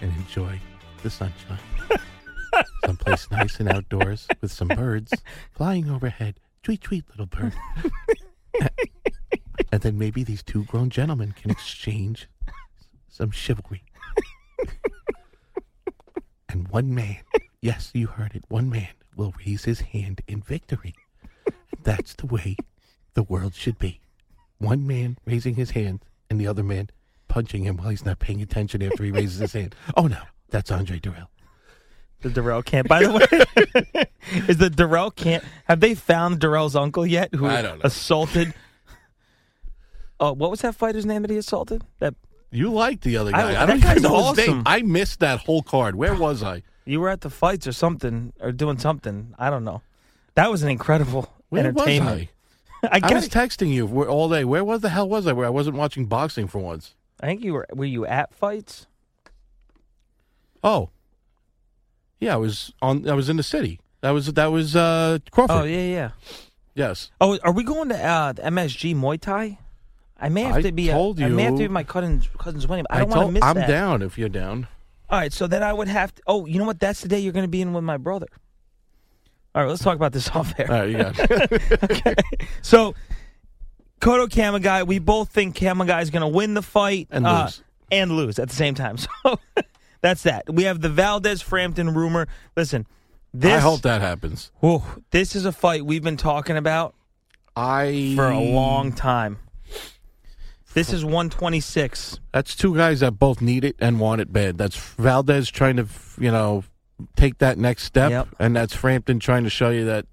and 0.00 0.10
enjoy 0.16 0.58
the 1.02 1.10
sunshine. 1.10 1.58
Someplace 2.84 3.30
nice 3.30 3.60
and 3.60 3.68
outdoors 3.68 4.26
with 4.40 4.50
some 4.50 4.68
birds 4.68 5.12
flying 5.52 5.90
overhead. 5.90 6.40
Tweet, 6.62 6.80
tweet, 6.80 7.04
little 7.10 7.26
bird. 7.26 7.54
and 9.72 9.80
then 9.82 9.98
maybe 9.98 10.24
these 10.24 10.42
two 10.42 10.64
grown 10.64 10.90
gentlemen 10.90 11.32
can 11.32 11.50
exchange 11.50 12.28
some 13.08 13.30
chivalry. 13.30 13.82
and 16.48 16.68
one 16.68 16.94
man, 16.94 17.18
yes, 17.60 17.90
you 17.94 18.06
heard 18.06 18.34
it, 18.34 18.44
one 18.48 18.70
man 18.70 18.88
will 19.16 19.34
raise 19.46 19.64
his 19.64 19.80
hand 19.80 20.20
in 20.26 20.40
victory. 20.40 20.94
That's 21.82 22.14
the 22.14 22.26
way 22.26 22.56
the 23.14 23.22
world 23.22 23.54
should 23.54 23.78
be. 23.78 24.00
One 24.58 24.86
man 24.86 25.18
raising 25.24 25.54
his 25.54 25.70
hand 25.70 26.00
and 26.30 26.40
the 26.40 26.46
other 26.46 26.62
man 26.62 26.90
punching 27.28 27.64
him 27.64 27.76
while 27.76 27.90
he's 27.90 28.04
not 28.04 28.18
paying 28.18 28.42
attention 28.42 28.82
after 28.82 29.04
he 29.04 29.10
raises 29.10 29.38
his 29.38 29.52
hand. 29.52 29.74
Oh 29.96 30.06
no, 30.06 30.22
that's 30.50 30.70
Andre 30.70 30.98
Dirrell. 30.98 31.28
The 32.20 32.30
Dirrell 32.30 32.64
camp, 32.64 32.88
by 32.88 33.04
the 33.04 33.12
way. 33.12 34.06
Is 34.48 34.56
the 34.58 34.68
Dirrell 34.70 35.14
camp? 35.14 35.44
Have 35.66 35.78
they 35.80 35.94
found 35.94 36.40
Dirrell's 36.40 36.74
uncle 36.74 37.06
yet? 37.06 37.32
Who 37.34 37.46
I 37.46 37.62
don't 37.62 37.78
know. 37.78 37.84
assaulted? 37.84 38.54
Oh, 40.20 40.32
what 40.32 40.50
was 40.50 40.62
that 40.62 40.74
fighter's 40.74 41.06
name 41.06 41.22
that 41.22 41.30
he 41.30 41.36
assaulted? 41.36 41.84
That 42.00 42.12
You 42.50 42.72
like 42.72 43.02
the 43.02 43.16
other 43.18 43.30
guy. 43.30 43.50
I, 43.50 43.52
that 43.52 43.66
don't 43.66 43.80
guy's 43.80 43.98
even 43.98 44.02
know 44.02 44.16
his 44.18 44.26
awesome. 44.40 44.54
name. 44.56 44.62
I 44.66 44.82
missed 44.82 45.20
that 45.20 45.38
whole 45.38 45.62
card. 45.62 45.94
Where 45.94 46.12
was 46.16 46.42
I? 46.42 46.64
you 46.84 46.98
were 46.98 47.08
at 47.08 47.20
the 47.20 47.30
fights 47.30 47.68
or 47.68 47.72
something, 47.72 48.32
or 48.40 48.50
doing 48.50 48.78
something. 48.78 49.32
I 49.38 49.48
don't 49.48 49.62
know. 49.62 49.80
That 50.34 50.50
was 50.50 50.64
an 50.64 50.70
incredible 50.70 51.32
Where 51.50 51.70
was 51.70 51.82
entertainment. 51.86 52.30
I? 52.82 52.86
I, 52.88 52.90
I 52.94 52.98
guess, 52.98 53.12
was 53.12 53.28
texting 53.28 53.68
you 53.72 53.86
all 54.06 54.28
day. 54.28 54.44
Where 54.44 54.64
was 54.64 54.80
the 54.80 54.88
hell 54.88 55.08
was 55.08 55.24
I? 55.28 55.32
Where 55.34 55.46
I 55.46 55.50
wasn't 55.50 55.76
watching 55.76 56.06
boxing 56.06 56.48
for 56.48 56.58
once. 56.58 56.96
I 57.20 57.26
think 57.26 57.44
you 57.44 57.52
were. 57.52 57.68
Were 57.72 57.84
you 57.84 58.04
at 58.04 58.34
fights? 58.34 58.87
Oh, 60.64 60.90
yeah, 62.20 62.34
I 62.34 62.36
was 62.36 62.72
on. 62.82 63.08
I 63.08 63.14
was 63.14 63.28
in 63.28 63.36
the 63.36 63.42
city. 63.42 63.80
That 64.00 64.10
was 64.10 64.32
that 64.32 64.46
was 64.46 64.74
uh, 64.76 65.18
Crawford. 65.30 65.56
Oh 65.56 65.64
yeah, 65.64 65.82
yeah. 65.82 66.10
Yes. 66.74 67.10
Oh, 67.20 67.38
are 67.42 67.52
we 67.52 67.64
going 67.64 67.88
to 67.88 67.96
uh, 67.96 68.32
the 68.32 68.42
MSG 68.42 68.94
Muay 68.94 69.20
Thai? 69.20 69.58
I 70.20 70.28
may 70.28 70.42
have 70.42 70.56
I 70.56 70.62
to 70.62 70.72
be. 70.72 70.88
told 70.88 71.18
you. 71.18 71.26
I 71.26 71.28
may 71.28 71.44
have 71.44 71.54
to 71.54 71.58
be 71.58 71.68
my 71.68 71.84
cousin's 71.84 72.28
cousin's 72.38 72.66
wedding. 72.66 72.86
I 72.90 72.98
don't 73.00 73.10
want 73.10 73.26
to 73.28 73.32
miss 73.32 73.42
I'm 73.42 73.54
that. 73.56 73.68
down 73.68 74.02
if 74.02 74.18
you're 74.18 74.28
down. 74.28 74.66
All 75.10 75.18
right, 75.18 75.32
so 75.32 75.46
then 75.46 75.62
I 75.62 75.72
would 75.72 75.88
have 75.88 76.14
to. 76.14 76.22
Oh, 76.26 76.46
you 76.46 76.58
know 76.58 76.64
what? 76.66 76.80
That's 76.80 77.00
the 77.00 77.08
day 77.08 77.18
you're 77.18 77.32
going 77.32 77.44
to 77.44 77.48
be 77.50 77.60
in 77.62 77.72
with 77.72 77.84
my 77.84 77.96
brother. 77.96 78.26
All 79.54 79.62
right, 79.62 79.68
let's 79.70 79.82
talk 79.82 79.96
about 79.96 80.12
this 80.12 80.28
off 80.34 80.54
air. 80.58 80.70
All 80.70 80.80
right, 80.80 80.90
you 80.90 80.98
got 80.98 81.18
it. 81.18 81.82
okay. 81.90 82.14
So, 82.62 82.94
Cotto 84.00 84.28
Kamegai, 84.28 84.86
we 84.86 84.98
both 84.98 85.30
think 85.30 85.56
Kamegai 85.56 86.02
is 86.02 86.10
going 86.10 86.20
to 86.22 86.28
win 86.28 86.54
the 86.54 86.62
fight 86.62 87.08
And 87.10 87.26
uh, 87.26 87.44
lose. 87.44 87.62
and 87.90 88.12
lose 88.12 88.38
at 88.38 88.48
the 88.48 88.56
same 88.56 88.74
time. 88.74 88.96
So 89.24 89.38
that's 90.00 90.22
that. 90.24 90.44
We 90.52 90.64
have 90.64 90.80
the 90.80 90.88
Valdez 90.88 91.42
Frampton 91.42 91.94
rumor. 91.94 92.26
Listen, 92.56 92.86
this 93.34 93.52
I 93.54 93.58
hope 93.60 93.82
that 93.82 94.00
happens. 94.00 94.50
Whew, 94.60 94.82
this 95.10 95.34
is 95.36 95.44
a 95.44 95.52
fight 95.52 95.84
we've 95.84 96.02
been 96.02 96.16
talking 96.16 96.56
about 96.56 96.94
I 97.56 98.12
for 98.16 98.28
a 98.30 98.38
long 98.40 98.92
time. 98.92 99.38
This 100.74 100.92
is 100.92 101.04
126. 101.04 102.20
That's 102.32 102.54
two 102.54 102.76
guys 102.76 103.00
that 103.00 103.12
both 103.12 103.40
need 103.40 103.64
it 103.64 103.74
and 103.80 103.98
want 103.98 104.20
it 104.20 104.32
bad. 104.32 104.58
That's 104.58 104.76
Valdez 104.76 105.50
trying 105.50 105.76
to, 105.76 105.86
you 106.18 106.30
know, 106.30 106.62
take 107.16 107.38
that 107.38 107.58
next 107.58 107.84
step, 107.84 108.10
Yep. 108.10 108.28
and 108.38 108.54
that's 108.54 108.74
Frampton 108.74 109.18
trying 109.18 109.44
to 109.44 109.50
show 109.50 109.70
you 109.70 109.84
that 109.86 110.06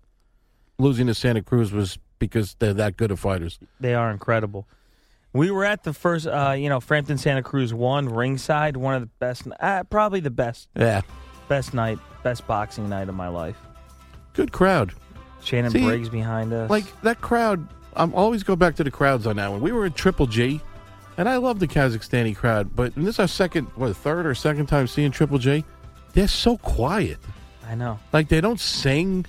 losing 0.80 1.08
to 1.08 1.14
Santa 1.14 1.42
Cruz 1.44 1.72
was 1.72 2.00
because 2.20 2.56
they're 2.60 2.74
that 2.74 2.98
good 2.98 3.12
of 3.12 3.20
fighters. 3.20 3.60
They 3.80 3.94
are 3.94 4.10
incredible. 4.10 4.68
We 5.36 5.52
were 5.52 5.66
at 5.66 5.84
the 5.84 5.92
first, 5.94 6.28
uh, 6.28 6.56
you 6.58 6.70
know, 6.70 6.80
Frampton 6.80 7.18
Santa 7.18 7.44
Cruz 7.44 7.74
one 7.74 8.08
ringside, 8.08 8.78
one 8.78 8.96
of 8.96 9.02
the 9.02 9.10
best, 9.20 9.44
uh, 9.60 9.84
probably 9.84 10.22
the 10.22 10.30
best, 10.30 10.70
Yeah, 10.78 11.02
best 11.50 11.74
night, 11.74 12.00
best 12.24 12.48
boxing 12.48 12.88
night 12.88 13.10
of 13.10 13.16
my 13.16 13.28
life. 13.28 13.58
good 14.34 14.52
crowd. 14.54 14.94
Shannon 15.44 15.72
See, 15.72 15.84
Briggs 15.86 16.08
behind 16.10 16.54
us. 16.54 16.70
Like 16.70 16.86
that 17.02 17.20
crowd. 17.22 17.68
I'm 17.98 18.14
always 18.16 18.44
go 18.44 18.56
back 18.56 18.76
to 18.78 18.84
the 18.84 18.92
crowds 18.92 19.28
on 19.28 19.36
that 19.36 19.52
one. 19.52 19.60
We 19.62 19.72
were 19.74 19.86
at 19.86 19.96
Triple 19.96 20.26
G, 20.26 20.60
and 21.18 21.28
I 21.30 21.36
love 21.38 21.60
the 21.60 21.68
Kazakhstani 21.68 22.36
crowd, 22.36 22.76
but 22.76 22.96
this 22.96 23.16
is 23.16 23.20
our 23.20 23.28
second, 23.28 23.66
what, 23.76 23.96
third 23.96 24.26
or 24.26 24.36
second 24.36 24.66
time 24.68 24.88
seeing 24.88 25.12
Triple 25.12 25.38
G. 25.38 25.64
They're 26.14 26.28
so 26.30 26.58
quiet. 26.58 27.18
I 27.68 27.76
know. 27.76 28.00
Like 28.14 28.30
they 28.30 28.40
don't 28.42 28.60
sing. 28.60 29.26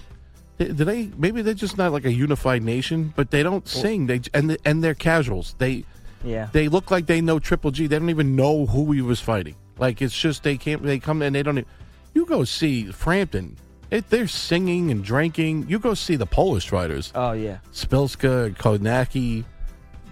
Do 0.58 0.72
they? 0.72 1.10
Maybe 1.18 1.42
they're 1.42 1.54
just 1.54 1.76
not 1.76 1.92
like 1.92 2.04
a 2.06 2.12
unified 2.12 2.62
nation, 2.62 3.12
but 3.16 3.30
they 3.30 3.42
don't 3.42 3.66
sing. 3.68 4.06
They 4.06 4.20
and 4.32 4.56
and 4.64 4.82
they're 4.82 4.94
casuals. 4.94 5.54
They 5.58 5.84
Yeah. 6.24 6.48
they 6.52 6.68
look 6.68 6.90
like 6.90 7.06
they 7.06 7.20
know 7.20 7.38
Triple 7.38 7.70
G. 7.70 7.86
They 7.86 7.98
don't 7.98 8.08
even 8.10 8.34
know 8.36 8.66
who 8.66 8.90
he 8.92 9.02
was 9.02 9.20
fighting. 9.20 9.54
Like 9.78 10.00
it's 10.00 10.16
just 10.18 10.42
they 10.42 10.56
can't. 10.56 10.82
They 10.82 10.98
come 10.98 11.20
and 11.22 11.34
they 11.34 11.42
don't. 11.42 11.58
e- 11.58 11.64
You 12.14 12.24
go 12.24 12.44
see 12.44 12.86
Frampton. 12.90 13.56
It, 13.90 14.08
they're 14.10 14.26
singing 14.26 14.90
and 14.90 15.04
drinking. 15.04 15.66
You 15.68 15.78
go 15.78 15.94
see 15.94 16.16
the 16.16 16.26
Polish 16.26 16.68
fighters, 16.70 17.12
Oh 17.14 17.32
yeah. 17.32 17.58
Szpilka, 17.72 18.56
Kownacki. 18.56 19.44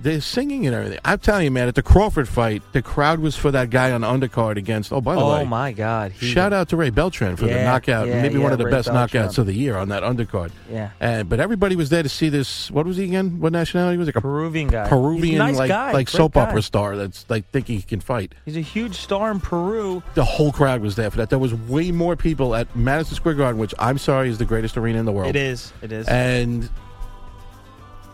They're 0.03 0.21
singing 0.21 0.67
and 0.67 0.75
everything. 0.77 0.99
I'm 1.03 1.19
telling 1.19 1.45
you, 1.45 1.51
man, 1.51 1.67
at 1.67 1.77
the 1.77 1.83
Crawford 1.83 2.29
fight, 2.29 2.63
the 2.73 2.83
crowd 2.83 3.21
was 3.21 3.37
for 3.37 3.51
that 3.53 3.71
guy 3.71 3.91
on 3.91 4.03
the 4.03 4.07
undercard 4.07 4.59
against. 4.59 4.93
Oh, 4.93 5.01
by 5.01 5.15
the 5.15 5.21
way. 5.21 5.25
Oh 5.25 5.39
way, 5.39 5.45
my 5.47 5.73
God. 5.73 6.13
He- 6.13 6.27
Shout 6.31 6.53
out 6.53 6.69
to 6.69 6.77
Ray 6.77 6.91
Beltran 6.91 7.37
for 7.37 7.47
the 7.47 7.65
knockout, 7.65 8.09
yeah, 8.09 8.21
maybe 8.21 8.35
yeah, 8.37 8.43
one 8.43 8.53
of 8.53 8.59
the 8.59 8.67
Ray 8.67 8.71
best 8.71 8.93
Beltran. 8.93 9.25
knockouts 9.29 9.39
of 9.39 9.47
the 9.47 9.55
year 9.55 9.79
on 9.79 9.89
that 9.89 10.03
undercard. 10.03 10.51
Yeah. 10.71 10.91
And 11.01 11.29
but 11.31 11.41
everybody 11.41 11.75
was 11.75 11.89
there 11.89 12.03
to 12.03 12.09
see 12.11 12.29
this. 12.29 12.71
What 12.71 12.85
was 12.85 12.99
he 12.99 13.05
again? 13.05 13.41
What 13.41 13.53
nationality 13.53 13.97
was 13.97 14.07
it? 14.09 14.15
Like 14.15 14.17
a 14.17 14.21
Peruvian 14.21 14.69
guy. 14.69 14.87
Peruvian, 14.89 15.39
nice 15.39 15.57
like 15.57 15.69
guy, 15.69 15.87
like 15.93 16.09
great 16.09 16.09
soap 16.11 16.35
guy. 16.35 16.43
opera 16.43 16.61
star 16.61 16.97
that's 16.99 17.25
like 17.31 17.49
thinking 17.51 17.77
he 17.77 17.83
can 17.83 18.01
fight. 18.01 18.35
He's 18.45 18.59
a 18.59 18.61
huge 18.61 18.97
star 18.97 19.31
in 19.31 19.41
Peru. 19.41 20.03
The 20.15 20.25
whole 20.25 20.53
crowd 20.53 20.83
was 20.83 20.97
there 20.97 21.11
for 21.11 21.17
that. 21.17 21.31
There 21.31 21.39
was 21.39 21.55
way 21.55 21.93
more 21.93 22.15
people 22.15 22.55
at 22.55 22.77
Madison 22.77 23.15
Square 23.17 23.37
Garden, 23.37 23.59
which 23.59 23.73
I'm 23.79 23.97
sorry 23.97 24.29
is 24.29 24.37
the 24.37 24.45
greatest 24.45 24.77
arena 24.77 24.99
in 24.99 25.07
the 25.07 25.13
world. 25.13 25.31
It 25.31 25.37
is. 25.37 25.73
It 25.81 25.93
is. 25.93 26.07
And 26.09 26.69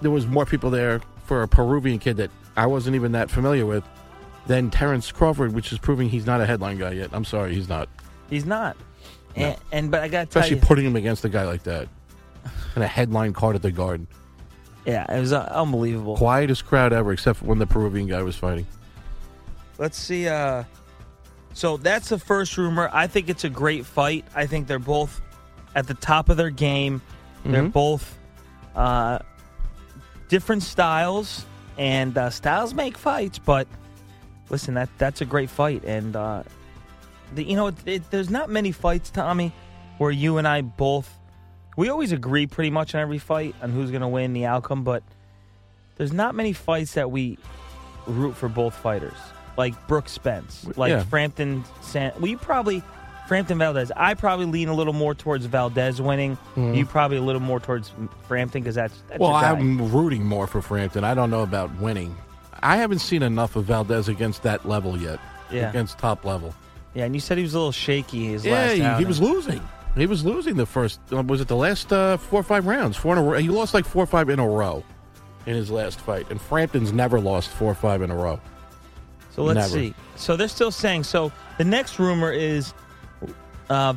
there 0.02 0.10
was 0.12 0.26
more 0.26 0.46
people 0.46 0.70
there 0.70 1.00
for 1.30 1.42
a 1.44 1.48
Peruvian 1.48 2.00
kid 2.00 2.16
that 2.16 2.28
I 2.56 2.66
wasn't 2.66 2.96
even 2.96 3.12
that 3.12 3.30
familiar 3.30 3.64
with 3.64 3.84
than 4.48 4.68
Terrence 4.68 5.12
Crawford, 5.12 5.52
which 5.54 5.70
is 5.70 5.78
proving 5.78 6.08
he's 6.08 6.26
not 6.26 6.40
a 6.40 6.44
headline 6.46 6.76
guy 6.76 6.90
yet. 6.90 7.10
I'm 7.12 7.24
sorry, 7.24 7.54
he's 7.54 7.68
not. 7.68 7.88
He's 8.28 8.44
not. 8.44 8.76
And, 9.36 9.56
and 9.70 9.90
but 9.92 10.02
I 10.02 10.08
got 10.08 10.26
Especially 10.26 10.56
you, 10.56 10.62
putting 10.62 10.84
him 10.84 10.96
against 10.96 11.24
a 11.24 11.28
guy 11.28 11.44
like 11.44 11.62
that. 11.62 11.86
And 12.74 12.82
a 12.82 12.86
headline 12.88 13.32
card 13.32 13.54
at 13.54 13.62
the 13.62 13.70
Garden. 13.70 14.08
yeah, 14.84 15.06
it 15.14 15.20
was 15.20 15.32
uh, 15.32 15.48
unbelievable. 15.52 16.16
Quietest 16.16 16.66
crowd 16.66 16.92
ever, 16.92 17.12
except 17.12 17.42
when 17.42 17.58
the 17.60 17.66
Peruvian 17.66 18.08
guy 18.08 18.22
was 18.22 18.34
fighting. 18.34 18.66
Let's 19.78 19.96
see. 19.96 20.26
Uh, 20.26 20.64
so 21.54 21.76
that's 21.76 22.08
the 22.08 22.18
first 22.18 22.58
rumor. 22.58 22.90
I 22.92 23.06
think 23.06 23.28
it's 23.28 23.44
a 23.44 23.48
great 23.48 23.86
fight. 23.86 24.24
I 24.34 24.46
think 24.46 24.66
they're 24.66 24.80
both 24.80 25.20
at 25.76 25.86
the 25.86 25.94
top 25.94 26.28
of 26.28 26.36
their 26.36 26.50
game. 26.50 27.00
They're 27.44 27.62
Mhm. 27.62 27.72
both 27.72 28.16
uh, 28.74 29.20
different 30.30 30.62
styles, 30.62 31.44
and 31.76 32.16
uh, 32.16 32.30
styles 32.30 32.72
make 32.72 32.96
fights. 32.96 33.38
But 33.38 33.68
listen, 34.48 34.72
that 34.74 34.88
that's 34.96 35.20
a 35.20 35.26
great 35.26 35.50
fight, 35.50 35.84
and 35.84 36.16
uh, 36.16 36.44
the, 37.34 37.44
you 37.44 37.56
know, 37.56 37.66
it, 37.66 37.74
it, 37.84 38.10
there's 38.10 38.30
not 38.30 38.48
many 38.48 38.72
fights, 38.72 39.10
Tommy, 39.10 39.52
where 39.98 40.10
you 40.10 40.38
and 40.38 40.48
I 40.48 40.62
both 40.62 41.18
we 41.76 41.88
always 41.88 42.12
agree 42.12 42.46
pretty 42.46 42.70
much 42.70 42.94
on 42.94 43.00
every 43.00 43.18
fight 43.18 43.54
on 43.62 43.70
who's 43.70 43.90
going 43.90 44.02
to 44.02 44.08
win 44.08 44.32
the 44.32 44.44
outcome, 44.46 44.82
but 44.84 45.02
there's 45.96 46.12
not 46.12 46.34
many 46.34 46.52
fights 46.52 46.94
that 46.94 47.10
we 47.10 47.38
root 48.06 48.34
for 48.36 48.48
both 48.48 48.74
fighters. 48.74 49.16
Like 49.56 49.86
Brooks 49.86 50.12
Spence, 50.12 50.66
like 50.76 50.90
Yeah. 50.90 51.04
Frampton. 51.04 51.64
San- 51.80 52.12
you 52.22 52.36
probably 52.38 52.82
Frampton 53.30 53.58
Valdez. 53.58 53.92
I 53.96 54.14
probably 54.14 54.46
lean 54.46 54.66
a 54.68 54.74
little 54.74 54.92
more 54.92 55.14
towards 55.14 55.46
Valdez 55.46 56.02
winning. 56.02 56.36
You 56.56 56.84
probably 56.84 57.16
a 57.16 57.22
little 57.22 57.40
more 57.40 57.60
towards 57.60 57.92
Frampton 58.26 58.60
because 58.60 58.74
that's, 58.74 59.04
that's. 59.06 59.20
Well. 59.20 59.32
I'm 59.36 59.92
rooting 59.92 60.24
more 60.26 60.48
for 60.48 60.60
Frampton. 60.60 61.04
I 61.04 61.14
don't 61.14 61.30
know 61.30 61.44
about 61.44 61.72
winning. 61.76 62.16
I 62.60 62.76
haven't 62.76 62.98
seen 62.98 63.22
enough 63.22 63.54
of 63.54 63.66
Valdez 63.66 64.08
against 64.08 64.42
that 64.42 64.66
level 64.68 64.96
yet. 65.00 65.20
Yeah. 65.48 65.70
Against 65.70 65.96
top 65.96 66.24
level. 66.24 66.52
yeah, 66.92 67.04
and 67.04 67.14
you 67.14 67.20
said 67.20 67.36
he 67.38 67.44
was 67.44 67.54
a 67.54 67.58
little 67.58 67.70
shaky 67.70 68.26
his 68.32 68.44
Yeah, 68.44 68.52
last 68.52 68.98
he, 68.98 69.04
he 69.04 69.04
was 69.04 69.20
losing. 69.20 69.60
He 69.96 70.06
was 70.06 70.24
losing 70.24 70.56
the 70.56 70.66
first. 70.66 70.98
uh, 71.12 71.22
Was 71.22 71.40
it 71.40 71.46
the 71.46 71.54
last 71.56 71.92
uh, 71.92 72.16
four 72.16 72.40
or 72.40 72.42
five 72.42 72.66
rounds? 72.66 72.96
Four 72.96 73.12
in 73.12 73.18
a 73.18 73.22
row. 73.22 73.38
He 73.38 73.48
lost 73.48 73.74
like 73.74 73.84
four 73.84 74.02
or 74.02 74.06
five 74.06 74.28
in 74.28 74.40
a 74.40 74.48
row 74.48 74.82
in 75.46 75.54
his 75.54 75.70
last 75.70 76.00
fight, 76.00 76.28
and 76.32 76.40
Frampton's 76.40 76.92
never 76.92 77.20
lost 77.20 77.50
four 77.50 77.70
or 77.70 77.74
five 77.76 78.02
in 78.02 78.10
a 78.10 78.16
row. 78.16 78.40
So 79.30 79.44
let's 79.44 79.72
Never. 79.72 79.84
see. 79.86 79.94
So 80.16 80.36
they're 80.36 80.48
still 80.48 80.72
saying. 80.72 81.04
So 81.04 81.30
the 81.58 81.64
next 81.64 82.00
rumor 82.00 82.32
is 82.32 82.74
uh, 83.70 83.92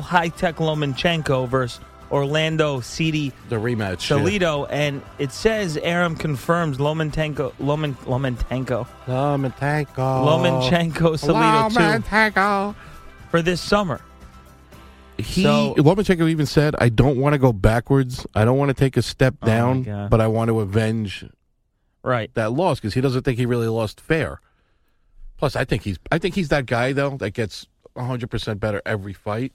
High 0.00 0.28
Tech 0.28 0.56
Lomachenko 0.56 1.48
versus 1.48 1.80
Orlando 2.10 2.80
City. 2.80 3.32
The 3.48 3.56
rematch. 3.56 4.08
yeah. 4.10 4.66
And 4.70 5.02
it 5.18 5.32
says 5.32 5.76
Arum 5.78 6.16
confirms 6.16 6.78
Lomachenko 6.78 7.52
Loman 7.58 7.94
Lomachenko 8.04 8.86
Lomachenko. 9.06 9.94
Lomachenko 9.96 11.20
Toledo 11.20 11.68
Lomachenko. 11.68 12.74
for 13.30 13.40
this 13.42 13.60
summer. 13.60 14.00
He 15.18 15.42
So- 15.42 15.74
Lomachenko 15.76 16.28
even 16.28 16.46
said, 16.46 16.74
"I 16.80 16.88
don't 16.88 17.16
want 17.18 17.34
to 17.34 17.38
go 17.38 17.52
backwards. 17.52 18.26
I 18.34 18.44
don't 18.44 18.58
want 18.58 18.68
to 18.70 18.74
take 18.74 18.96
a 18.96 19.02
step 19.02 19.34
Oh, 19.42 19.46
down, 19.46 19.82
God. 19.84 20.10
but 20.10 20.20
I 20.20 20.26
want 20.26 20.48
to 20.48 20.60
avenge 20.60 21.24
Right. 22.02 22.30
that 22.34 22.52
loss 22.52 22.80
because 22.80 22.94
he 22.94 23.00
doesn't 23.00 23.22
think 23.22 23.38
he 23.38 23.46
really 23.46 23.68
lost 23.68 24.00
fair. 24.00 24.40
Plus, 25.38 25.54
I 25.56 25.64
think 25.64 25.82
he's 25.82 25.98
I 26.10 26.18
think 26.18 26.34
he's 26.34 26.48
that 26.48 26.66
guy 26.66 26.92
though 26.92 27.16
that 27.18 27.30
gets 27.32 27.66
100 27.94 28.30
percent 28.30 28.60
better 28.60 28.80
every 28.86 29.12
fight. 29.12 29.52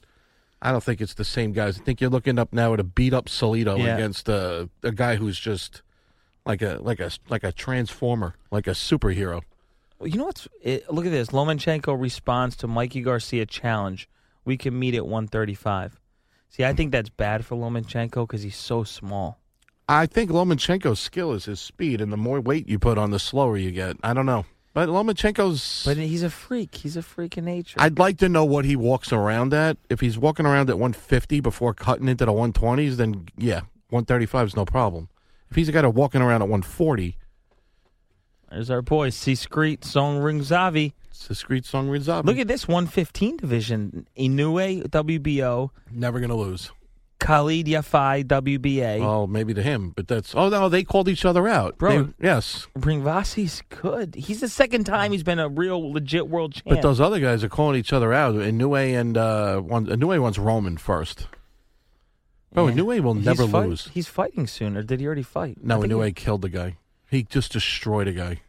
I 0.62 0.72
don't 0.72 0.84
think 0.84 1.02
it's 1.02 1.14
the 1.14 1.24
same 1.26 1.52
guys. 1.54 1.80
I 1.80 1.84
think 1.84 2.02
you're 2.02 2.10
looking 2.10 2.40
up 2.40 2.52
now 2.52 2.74
at 2.74 2.80
a 2.80 2.84
beat 2.84 3.14
up 3.14 3.26
Salido 3.28 3.78
Yeah. 3.78 3.96
against 3.96 4.28
a, 4.28 4.70
a 4.82 4.92
guy 4.92 5.16
who's 5.16 5.40
just 5.40 5.82
like 6.46 6.62
a 6.62 6.80
like 6.82 7.00
a 7.00 7.12
like 7.30 7.44
a 7.44 7.52
transformer, 7.52 8.36
like 8.52 8.66
a 8.68 8.72
superhero. 8.72 9.42
Well, 10.00 10.08
you 10.08 10.18
know 10.18 10.26
what's? 10.26 10.48
It, 10.62 10.92
look 10.92 11.06
at 11.06 11.12
this. 11.12 11.30
Lomachenko 11.30 12.00
responds 12.00 12.56
to 12.58 12.68
Mikey 12.68 13.02
Garcia 13.02 13.46
challenge. 13.46 14.10
We 14.46 14.56
can 14.58 14.78
meet 14.78 14.96
at 14.96 15.06
135. 15.06 16.00
See, 16.50 16.64
I 16.64 16.74
think 16.74 16.92
that's 16.92 17.10
bad 17.10 17.46
for 17.46 17.56
Lomachenko 17.56 18.28
because 18.28 18.42
he's 18.44 18.56
so 18.56 18.84
small. 18.84 19.40
I 19.90 20.06
think 20.06 20.32
Lomachenko's 20.32 21.00
skill 21.00 21.34
is 21.34 21.46
his 21.46 21.60
speed, 21.60 22.02
and 22.02 22.12
the 22.12 22.18
more 22.18 22.40
weight 22.42 22.68
you 22.68 22.78
put 22.80 22.98
on, 22.98 23.12
the 23.12 23.20
slower 23.20 23.58
you 23.58 23.72
get. 23.72 23.98
I 24.04 24.14
don't 24.14 24.26
know, 24.26 24.46
but 24.78 24.90
Lomachenko's. 24.90 25.82
But 25.86 25.98
he's 25.98 26.22
a 26.22 26.30
freak. 26.30 26.76
He's 26.76 26.96
a 26.96 27.02
freak 27.02 27.36
in 27.36 27.46
nature. 27.46 27.78
I'd 27.82 27.98
like 27.98 28.20
to 28.20 28.30
know 28.30 28.46
what 28.46 28.64
he 28.64 28.76
walks 28.76 29.12
around 29.12 29.52
at. 29.52 29.76
If 29.90 30.02
he's 30.02 30.20
walking 30.20 30.46
around 30.46 30.70
at 30.70 30.78
150 30.78 31.40
before 31.40 31.74
cutting 31.74 32.08
into 32.08 32.26
the 32.26 32.32
120s, 32.32 32.98
then 32.98 33.26
yeah, 33.36 33.62
135 33.90 34.50
is 34.50 34.56
no 34.56 34.66
problem. 34.66 35.10
If 35.50 35.56
he's 35.56 35.68
a 35.68 35.72
guy 35.72 35.82
that 35.82 35.90
walking 35.90 36.22
around 36.22 36.44
at 36.44 36.50
140, 36.50 37.18
There's 38.52 38.70
our 38.70 38.84
boy, 38.84 39.10
C. 39.10 39.34
Screet, 39.34 39.84
Song 39.84 40.20
Ringzavi. 40.20 40.94
it's 41.10 41.26
a 41.26 41.30
discreet 41.30 41.66
song 41.66 41.88
Rizab. 41.90 42.26
Look 42.26 42.38
at 42.38 42.48
this 42.48 42.68
115 42.68 43.38
division. 43.38 44.08
Inoue, 44.16 44.88
WBO. 44.90 45.72
never 45.90 46.20
gonna 46.20 46.36
lose. 46.36 46.70
Khalid 47.28 47.66
Yafai, 47.68 48.24
WBA. 48.24 49.02
Oh, 49.02 49.28
maybe 49.28 49.54
to 49.54 49.62
him, 49.62 49.92
but 49.96 50.08
that's 50.08 50.34
oh 50.34 50.48
no, 50.48 50.70
they 50.70 50.84
called 50.86 51.10
each 51.10 51.26
other 51.26 51.46
out, 51.48 51.78
Bro. 51.78 52.04
They- 52.04 52.14
yes, 52.28 52.68
Ringvasi's 52.80 53.62
good. 53.70 54.16
He's 54.16 54.40
the 54.40 54.48
second 54.48 54.86
time 54.86 55.12
he's 55.12 55.24
been 55.24 55.38
a 55.40 55.50
real 55.50 55.92
legit 55.92 56.30
world 56.30 56.54
champ. 56.54 56.66
but 56.70 56.82
those 56.82 57.02
other 57.02 57.20
guys 57.20 57.44
are 57.44 57.50
calling 57.50 57.78
each 57.78 57.92
other 57.92 58.14
out. 58.14 58.36
Inoue 58.36 58.98
and 59.00 59.18
uh, 59.18 59.60
one, 59.60 59.88
Inoue 59.88 60.22
wants 60.22 60.38
Roman 60.40 60.78
first. 60.78 61.28
Oh, 62.56 62.68
Yeah. 62.68 62.76
Inoue 62.76 63.02
will 63.02 63.14
He's 63.16 63.26
never 63.26 63.46
fight- 63.46 63.68
lose. 63.68 63.90
He's 63.94 64.08
fighting 64.08 64.48
soon, 64.48 64.78
or 64.78 64.82
did 64.84 65.02
he 65.02 65.06
already 65.06 65.22
fight? 65.24 65.58
No, 65.62 65.80
Inoue 65.82 66.16
killed 66.16 66.42
the 66.44 66.50
guy. 66.50 66.78
He 67.10 67.24
just 67.24 67.52
destroyed 67.52 68.08
a 68.08 68.14
guy. 68.14 68.42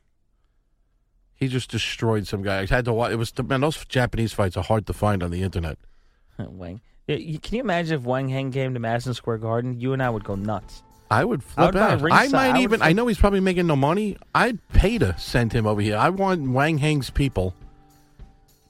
He 1.35 1.49
just 1.49 1.71
destroyed 1.71 2.27
some 2.29 2.43
guy. 2.43 2.61
I 2.63 2.67
had 2.67 2.85
to 2.87 2.93
watch. 2.93 3.13
It 3.13 3.17
was 3.17 3.33
man. 3.43 3.61
Those 3.61 3.85
Japanese 3.87 4.33
fights 4.33 4.57
are 4.57 4.63
hard 4.65 4.87
to 4.87 4.93
find 4.93 5.23
on 5.23 5.31
the 5.31 5.43
internet. 5.43 5.79
Wang. 6.39 6.81
Yeah, 7.09 7.17
you- 7.17 7.39
Can 7.41 7.57
you 7.57 7.63
imagine 7.63 7.99
if 7.99 8.07
Wanheng 8.07 8.53
came 8.53 8.75
to 8.75 8.81
Madison 8.81 9.15
Square 9.15 9.39
Garden? 9.39 9.81
You 9.81 9.93
and 9.95 10.03
I 10.03 10.11
would 10.11 10.23
go 10.25 10.35
nuts. 10.37 10.83
I 11.11 11.25
would 11.25 11.41
I 11.41 11.43
flip 11.43 11.75
would 11.75 11.77
out. 11.77 12.13
I 12.13 12.29
might 12.29 12.35
I 12.35 12.53
would 12.53 12.61
even. 12.61 12.83
I 12.83 12.93
know 12.93 13.07
he's 13.07 13.17
probably 13.19 13.41
making 13.41 13.67
no 13.67 13.77
money. 13.77 14.17
I'd 14.35 14.59
pay 14.69 14.99
to 14.99 15.19
send 15.19 15.53
him 15.55 15.67
over 15.67 15.81
here. 15.81 15.97
I 15.97 16.11
want 16.11 16.45
Wanheng's 16.45 17.09
people 17.11 17.55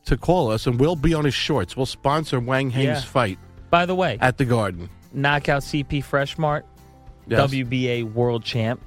to 0.05 0.16
call 0.16 0.51
us, 0.53 0.66
and 0.66 0.79
we'll 0.79 0.94
be 0.96 1.14
on 1.14 1.24
his 1.24 1.35
shorts. 1.35 1.77
We'll 1.77 1.85
sponsor 1.87 2.40
Wanheng's 2.40 2.74
Yeah. 2.77 3.01
fight 3.01 3.38
By 3.70 3.87
the 3.87 3.94
way, 3.96 4.18
at 4.20 4.38
the 4.38 4.44
Garden. 4.44 4.88
knockout 5.12 5.62
CP 5.64 6.01
Freshmart, 6.01 6.62
Yes. 7.27 7.40
WBA 7.51 8.05
world 8.05 8.44
champ. 8.44 8.81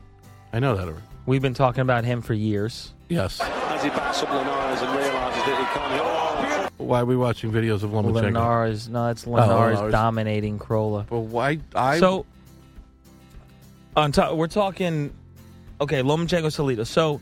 I 0.54 0.60
know 0.60 0.76
that 0.76 0.84
already. 0.88 1.04
We've 1.26 1.42
been 1.42 1.54
talking 1.54 1.82
about 1.82 2.06
him 2.06 2.22
for 2.22 2.34
years. 2.34 2.94
Yes. 3.10 3.40
As 3.42 3.84
he 3.84 3.90
backs 3.90 4.24
up 4.24 4.30
Linares 4.30 4.82
and 4.82 4.92
realises 4.98 5.44
that 5.44 5.58
he 5.60 5.66
can't 5.78 5.92
hit. 5.92 6.02
Oh, 6.04 6.42
Why 6.82 7.02
are 7.02 7.06
we 7.06 7.16
watching 7.16 7.52
videos 7.52 7.84
of 7.84 7.92
Lomachenko? 7.92 8.14
Linares, 8.34 8.90
no, 8.90 9.08
it's 9.08 9.26
oh, 9.28 9.32
Linares 9.32 9.76
Linares. 9.76 9.92
dominating 9.92 10.60
Crolla. 10.60 11.06
But 11.10 11.20
why? 11.22 11.60
I 11.76 12.00
so 12.00 12.26
on 13.96 14.12
top, 14.12 14.36
we're 14.36 14.48
talking. 14.48 15.14
Okay, 15.80 16.02
Lomachenko 16.02 16.48
Salido. 16.48 16.86
So 16.86 17.22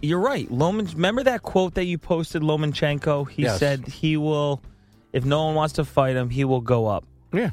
you're 0.00 0.18
right. 0.20 0.50
Loman, 0.50 0.86
remember 0.86 1.22
that 1.24 1.42
quote 1.42 1.74
that 1.74 1.84
you 1.84 1.98
posted, 1.98 2.42
Lomachenko? 2.42 3.28
He 3.30 3.42
Yes. 3.42 3.58
said 3.58 3.86
he 3.86 4.16
will, 4.16 4.60
if 5.12 5.24
no 5.24 5.44
one 5.46 5.54
wants 5.54 5.74
to 5.74 5.84
fight 5.84 6.16
him, 6.16 6.30
he 6.30 6.44
will 6.44 6.60
go 6.60 6.86
up. 6.86 7.04
yeah. 7.32 7.50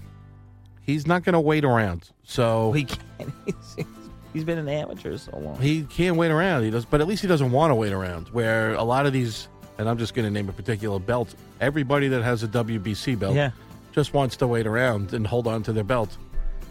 He's 0.82 1.06
not 1.06 1.24
going 1.24 1.34
to 1.34 1.40
wait 1.40 1.64
around. 1.64 2.10
So 2.24 2.72
He 2.72 2.86
can't. 2.86 3.00
He's, 3.46 3.86
he's 4.34 4.44
been 4.44 4.58
an 4.58 4.68
amateur 4.68 5.18
so 5.18 5.38
long. 5.38 5.62
He 5.62 5.84
can't 5.84 6.18
wait 6.18 6.32
around. 6.32 6.64
He 6.64 6.72
does, 6.72 6.84
but 6.84 7.00
at 7.00 7.08
least 7.08 7.22
he 7.22 7.28
doesn't 7.28 7.52
want 7.52 7.70
to 7.70 7.76
wait 7.76 7.94
around. 7.94 8.30
Where 8.30 8.74
a 8.74 8.84
lot 8.84 9.06
of 9.06 9.14
these, 9.14 9.50
and 9.80 9.90
I'm 9.90 9.98
just 9.98 10.14
going 10.14 10.26
to 10.26 10.32
name 10.32 10.50
a 10.50 10.52
particular 10.52 11.00
belt. 11.00 11.34
Everybody 11.62 12.10
that 12.10 12.22
has 12.22 12.44
a 12.44 12.48
WBC 12.48 13.18
belt, 13.18 13.34
Yeah. 13.36 13.52
just 13.94 14.14
wants 14.14 14.36
to 14.38 14.48
wait 14.48 14.68
around 14.68 15.14
and 15.14 15.26
hold 15.26 15.48
on 15.48 15.64
to 15.64 15.74
their 15.74 15.86
belt 15.86 16.16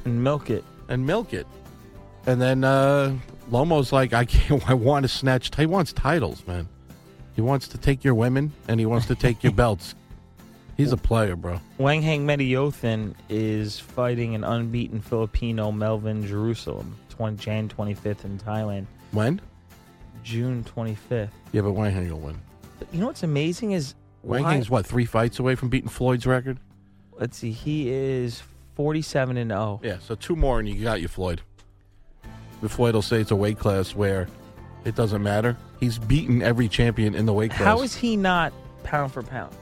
and 0.05 0.23
milk 0.23 0.51
it. 0.51 0.63
and 0.89 1.05
milk 1.07 1.33
it. 1.33 1.47
And 2.27 2.41
then 2.41 2.63
uh, 2.63 3.17
Lomo's 3.51 3.93
like, 3.93 4.13
I 4.13 4.27
can't. 4.27 4.69
I 4.71 4.75
want 4.75 5.05
to 5.05 5.09
snatch. 5.09 5.55
He 5.57 5.65
wants 5.67 5.93
titles, 5.95 6.47
man. 6.47 6.69
He 7.35 7.41
wants 7.41 7.67
to 7.69 7.79
take 7.79 8.05
your 8.05 8.15
women 8.15 8.53
and 8.69 8.79
he 8.79 8.85
wants 8.87 9.07
to 9.07 9.15
take 9.15 9.43
your 9.43 9.53
belts. 9.65 9.95
He's 10.77 10.93
a 10.93 10.97
player, 10.97 11.35
bro. 11.35 11.61
Wanheng 11.81 12.21
Menayothin 12.25 13.15
is 13.29 13.81
fighting 13.81 14.35
an 14.35 14.45
unbeaten 14.45 15.01
Filipino 15.01 15.73
Melvin 15.73 16.25
Jerusalem, 16.27 16.95
20, 17.09 17.37
Jan 17.43 17.69
25th 17.69 18.25
in 18.25 18.39
Thailand, 18.39 18.87
When? 19.13 19.41
June 20.23 20.63
25th. 20.77 21.31
Yeah, 21.53 21.63
but 21.63 21.71
Wanheng 21.75 22.09
will 22.11 22.21
win. 22.21 22.39
But 22.79 22.89
you 22.93 23.01
know 23.01 23.07
what's 23.07 23.23
amazing 23.23 23.73
is 23.73 23.95
Wang 24.23 24.65
what 24.65 24.87
three 24.87 25.05
fights 25.05 25.39
away 25.39 25.55
from 25.55 25.69
beating 25.69 25.89
Floyd's 25.89 26.27
record. 26.27 26.59
Let's 27.19 27.37
see, 27.37 27.51
he 27.51 27.91
is 27.91 28.43
47 28.77 29.37
and 29.37 29.53
oh. 29.53 29.81
0. 29.83 29.93
Yeah, 29.93 29.99
so 30.01 30.15
two 30.15 30.37
more 30.37 30.61
and 30.61 30.69
you 30.69 30.83
got 30.83 31.01
you, 31.01 31.09
Floyd. 31.09 31.41
But 32.61 32.71
Floyd 32.71 32.95
will 32.95 33.03
say 33.03 33.21
it's 33.21 33.31
a 33.31 33.37
weight 33.37 33.59
class 33.59 33.95
where 33.95 34.29
it 34.85 34.95
doesn't 34.95 35.23
matter. 35.23 35.57
He's 35.81 35.99
beaten 35.99 36.43
every 36.43 36.69
champion 36.69 37.15
in 37.15 37.27
the 37.27 37.33
weight 37.33 37.51
class. 37.51 37.65
How 37.65 37.83
is 37.83 37.95
he 37.95 38.17
not 38.17 38.53
pound 38.83 39.13
for 39.13 39.23
pound? 39.23 39.55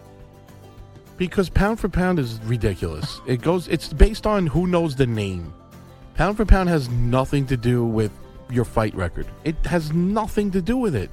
because 1.17 1.49
pound 1.49 1.81
for 1.81 1.89
pound 1.89 2.19
is 2.19 2.41
ridiculous. 2.45 3.21
it 3.27 3.43
goes. 3.43 3.69
It's 3.69 3.93
based 3.93 4.27
on 4.27 4.47
who 4.47 4.67
knows 4.67 4.97
the 4.97 5.07
name. 5.07 5.53
Pound 6.15 6.37
for 6.37 6.45
pound 6.45 6.69
has 6.69 6.89
nothing 6.89 7.47
to 7.47 7.57
do 7.57 7.85
with 7.85 8.13
your 8.51 8.65
fight 8.65 8.95
record. 8.95 9.27
It 9.45 9.57
has 9.67 9.93
nothing 9.93 10.51
to 10.53 10.63
do 10.63 10.77
with 10.77 10.95
it. 10.95 11.11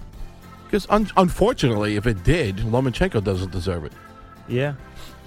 Because 0.73 0.88
un- 0.89 1.07
unfortunately, 1.17 1.97
if 1.97 2.07
it 2.07 2.23
did, 2.23 2.55
Lomachenko 2.57 3.23
doesn't 3.23 3.51
deserve 3.51 3.86
it. 3.86 3.91
Yeah. 4.47 4.73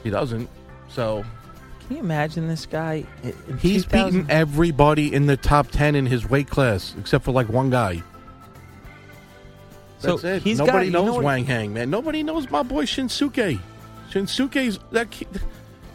He 0.02 0.11
doesn't. 0.11 0.50
So 0.88 1.24
Can 1.87 1.98
you 1.98 2.02
imagine 2.02 2.48
this 2.48 2.66
guy? 2.66 3.04
in- 3.22 3.32
in 3.48 3.59
he's 3.59 3.85
2000 3.85 4.11
beaten 4.22 4.26
everybody 4.28 5.14
in 5.14 5.26
the 5.26 5.37
top 5.37 5.68
ten 5.70 5.94
in 5.94 6.04
his 6.04 6.28
weight 6.28 6.50
class, 6.50 6.96
except 6.98 7.24
for 7.24 7.30
like 7.30 7.48
one 7.48 7.70
guy. 7.70 8.02
So 10.00 10.16
That's 10.16 10.24
it. 10.24 10.42
he's 10.42 10.59
got- 10.59 10.66
Nobody 10.66 10.87
you 10.87 10.90
know 10.90 11.04
knows 11.06 11.22
what- 11.22 11.24
Wanheng, 11.26 11.70
man. 11.70 11.90
Nobody 11.90 12.24
knows 12.24 12.50
my 12.50 12.64
boy 12.64 12.85
Shinsuke. 12.85 13.61
Shinsuke's 14.11 14.80
that 14.90 15.12
ki- 15.12 15.28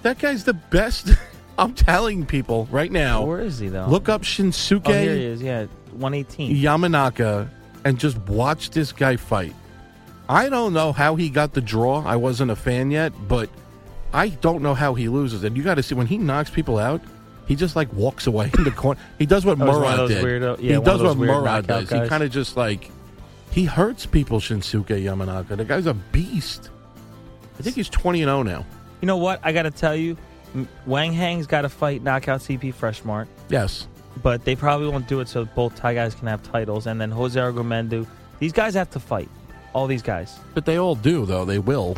that 0.03 0.17
guy's 0.17 0.45
the 0.45 0.53
best. 0.53 1.09
I'm 1.59 1.73
telling 1.73 2.25
people 2.25 2.69
right 2.71 2.89
now. 2.89 3.25
Where 3.25 3.41
is 3.41 3.59
he, 3.59 3.67
though? 3.67 3.87
Look 3.87 4.07
up 4.07 4.21
Shinsuke 4.21 4.83
Oh, 4.87 4.93
here 4.93 5.13
he 5.13 5.25
is. 5.25 5.41
Yeah, 5.41 5.65
118. 5.91 6.55
Yamanaka 6.55 7.49
and 7.85 7.99
just 7.99 8.17
watch 8.19 8.69
this 8.71 8.91
guy 8.91 9.15
fight. 9.15 9.53
I 10.29 10.49
don't 10.49 10.73
know 10.73 10.91
how 10.93 11.15
he 11.15 11.29
got 11.29 11.53
the 11.53 11.61
draw. 11.61 12.03
I 12.05 12.15
wasn't 12.15 12.51
a 12.51 12.55
fan 12.55 12.91
yet, 12.91 13.11
but 13.27 13.49
I 14.13 14.29
don't 14.29 14.61
know 14.61 14.73
how 14.73 14.93
he 14.93 15.07
loses. 15.09 15.43
And 15.43 15.57
you 15.57 15.63
got 15.63 15.75
to 15.75 15.83
see 15.83 15.95
when 15.95 16.07
he 16.07 16.17
knocks 16.17 16.49
people 16.49 16.77
out, 16.77 17.01
he 17.47 17.55
just 17.55 17.75
like 17.75 17.91
walks 17.93 18.27
away 18.27 18.49
in 18.57 18.63
the 18.63 18.71
corner. 18.71 18.99
He 19.19 19.25
does 19.25 19.45
what 19.45 19.59
Oh, 19.59 19.65
he's 19.65 19.75
one 19.75 19.75
of 19.75 19.81
Murad 19.81 19.97
those 19.99 20.09
did. 20.09 20.23
weirdo- 20.23 20.57
yeah, 20.61 20.77
he 20.77 20.83
does 20.83 21.01
what 21.01 21.17
knockout 21.17 21.67
does. 21.67 21.89
He 21.89 22.07
kind 22.07 22.23
of 22.23 22.31
just 22.31 22.55
like 22.55 22.89
he 23.51 23.65
hurts 23.65 24.05
people. 24.05 24.39
Shinsuke 24.39 24.85
Yamanaka. 25.03 25.57
The 25.57 25.65
guy's 25.65 25.85
a 25.85 25.93
beast. 25.93 26.69
I 27.59 27.63
think 27.63 27.75
he's 27.75 27.89
twenty 27.89 28.21
and 28.21 28.29
zero 28.29 28.43
now. 28.43 28.65
You 29.01 29.07
know 29.07 29.17
what? 29.17 29.41
I 29.43 29.51
got 29.51 29.63
to 29.63 29.71
tell 29.71 29.95
you, 29.95 30.15
Wanheng's 30.87 31.47
got 31.47 31.61
to 31.63 31.69
fight 31.69 32.03
knockout 32.03 32.39
CP 32.41 32.73
Freshmart, 32.73 33.27
Yes. 33.49 33.87
But 34.21 34.43
they 34.45 34.55
probably 34.55 34.89
won't 34.89 35.07
do 35.07 35.19
it 35.19 35.27
so 35.27 35.45
both 35.45 35.75
Thai 35.75 35.93
guys 35.93 36.15
can 36.15 36.27
have 36.27 36.43
titles. 36.43 36.87
And 36.87 36.99
then 36.99 37.11
Jose 37.11 37.39
Argumedo. 37.39 38.05
These 38.39 38.51
guys 38.51 38.73
have 38.73 38.89
to 38.91 38.99
fight. 38.99 39.29
All 39.73 39.87
these 39.87 40.01
guys. 40.01 40.39
But 40.53 40.65
they 40.65 40.77
all 40.77 40.95
do, 40.95 41.25
though. 41.25 41.45
They 41.45 41.59
will. 41.59 41.95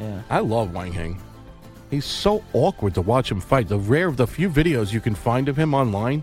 Yeah. 0.00 0.22
I 0.30 0.40
love 0.40 0.68
Wanheng. 0.70 1.18
He's 1.90 2.04
so 2.04 2.44
awkward 2.52 2.94
to 2.94 3.02
watch 3.02 3.30
him 3.30 3.40
fight. 3.40 3.68
The 3.68 3.78
rare, 3.78 4.08
of 4.08 4.16
the 4.16 4.26
few 4.26 4.48
videos 4.50 4.92
you 4.92 5.00
can 5.00 5.14
find 5.14 5.48
of 5.48 5.56
him 5.56 5.74
online, 5.74 6.22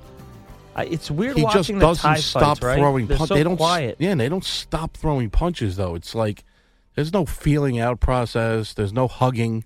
I, 0.76 0.86
it's 0.86 1.10
weird 1.10 1.38
he 1.38 1.44
watching 1.44 1.60
just 1.60 1.74
the 1.74 1.80
doesn't 1.80 2.10
Thai 2.10 2.16
stop 2.18 2.58
fights, 2.58 2.62
right? 2.64 2.78
throwing 2.78 3.08
They're 3.08 3.18
punches. 3.18 3.30
so 3.30 3.36
they 3.36 3.44
don't. 3.44 3.58
quiet. 3.58 3.96
Yeah, 4.00 4.16
they 4.16 4.30
don't 4.30 4.44
stop 4.44 4.96
throwing 4.98 5.30
punches 5.30 5.76
though. 5.78 5.96
It's 5.96 6.14
like 6.14 6.44
there's 6.96 7.14
no 7.14 7.26
feeling 7.26 7.80
out 7.80 8.00
process. 8.00 8.74
There's 8.74 8.94
no 8.94 9.08
hugging. 9.08 9.66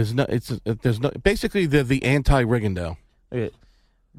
There's 0.00 0.14
no. 0.14 0.24
It's 0.30 0.50
uh, 0.50 0.74
there's 0.80 0.98
no. 0.98 1.10
Basically, 1.22 1.66
they're 1.66 1.82
the 1.82 2.02
anti 2.04 2.42
Rigondeaux. 2.42 2.96
Look 3.30 3.52
at- 3.52 3.52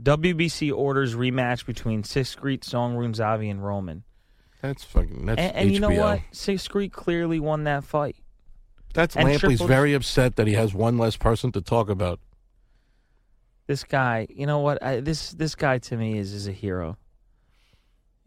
WBC 0.01 0.71
orders 0.71 1.15
rematch 1.15 1.65
between 1.65 2.03
Sixcrete, 2.03 2.61
Songrun 2.61 3.15
Zavi, 3.15 3.49
and 3.49 3.65
Roman. 3.65 4.03
That's 4.61 4.83
fucking. 4.83 5.25
That's 5.25 5.41
and, 5.41 5.55
and 5.55 5.71
you 5.71 5.79
know 5.79 5.89
what? 5.89 6.21
Sixcrete 6.31 6.91
clearly 6.91 7.39
won 7.39 7.63
that 7.63 7.83
fight. 7.83 8.15
That's 8.93 9.15
And 9.15 9.27
Lampley's 9.27 9.39
Triple- 9.39 9.67
very 9.67 9.93
upset 9.93 10.35
that 10.35 10.45
he 10.45 10.53
has 10.53 10.71
one 10.71 10.99
less 10.99 11.17
person 11.17 11.51
to 11.53 11.61
talk 11.61 11.89
about. 11.89 12.19
This 13.65 13.83
guy, 13.83 14.27
you 14.29 14.45
know 14.45 14.59
what? 14.59 14.83
I, 14.83 14.99
this 14.99 15.31
this 15.31 15.55
guy 15.55 15.79
to 15.79 15.97
me 15.97 16.19
is 16.19 16.31
is 16.31 16.47
a 16.47 16.51
hero. 16.51 16.97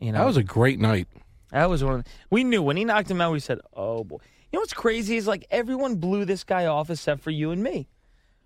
You 0.01 0.11
know, 0.11 0.19
That 0.19 0.27
was 0.27 0.37
a 0.37 0.43
great 0.43 0.81
night. 0.81 1.07
That 1.53 1.71
was 1.71 1.85
one. 1.85 2.01
Of, 2.01 2.07
we 2.31 2.43
knew 2.43 2.63
when 2.63 2.77
he 2.77 2.85
knocked 2.85 3.09
him 3.09 3.21
out. 3.21 3.31
We 3.33 3.39
said, 3.39 3.61
"Oh 3.73 4.03
boy." 4.03 4.19
You 4.55 4.59
know 4.59 4.63
what's 4.63 4.73
crazy 4.73 5.17
is 5.17 5.27
like 5.27 5.49
everyone 5.51 5.97
blew 5.97 6.25
this 6.25 6.45
guy 6.45 6.67
off 6.67 6.89
except 6.89 7.23
for 7.23 7.33
you 7.33 7.51
and 7.51 7.61
me. 7.61 7.89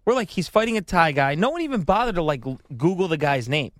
We're 0.07 0.15
like, 0.15 0.31
he's 0.31 0.49
fighting 0.49 0.79
a 0.79 0.81
Thai 0.81 1.13
guy. 1.13 1.35
No 1.35 1.51
one 1.51 1.61
even 1.61 1.83
bothered 1.83 2.15
to 2.15 2.23
like 2.23 2.41
Google 2.79 3.09
the 3.09 3.19
guy's 3.19 3.47
name. 3.47 3.73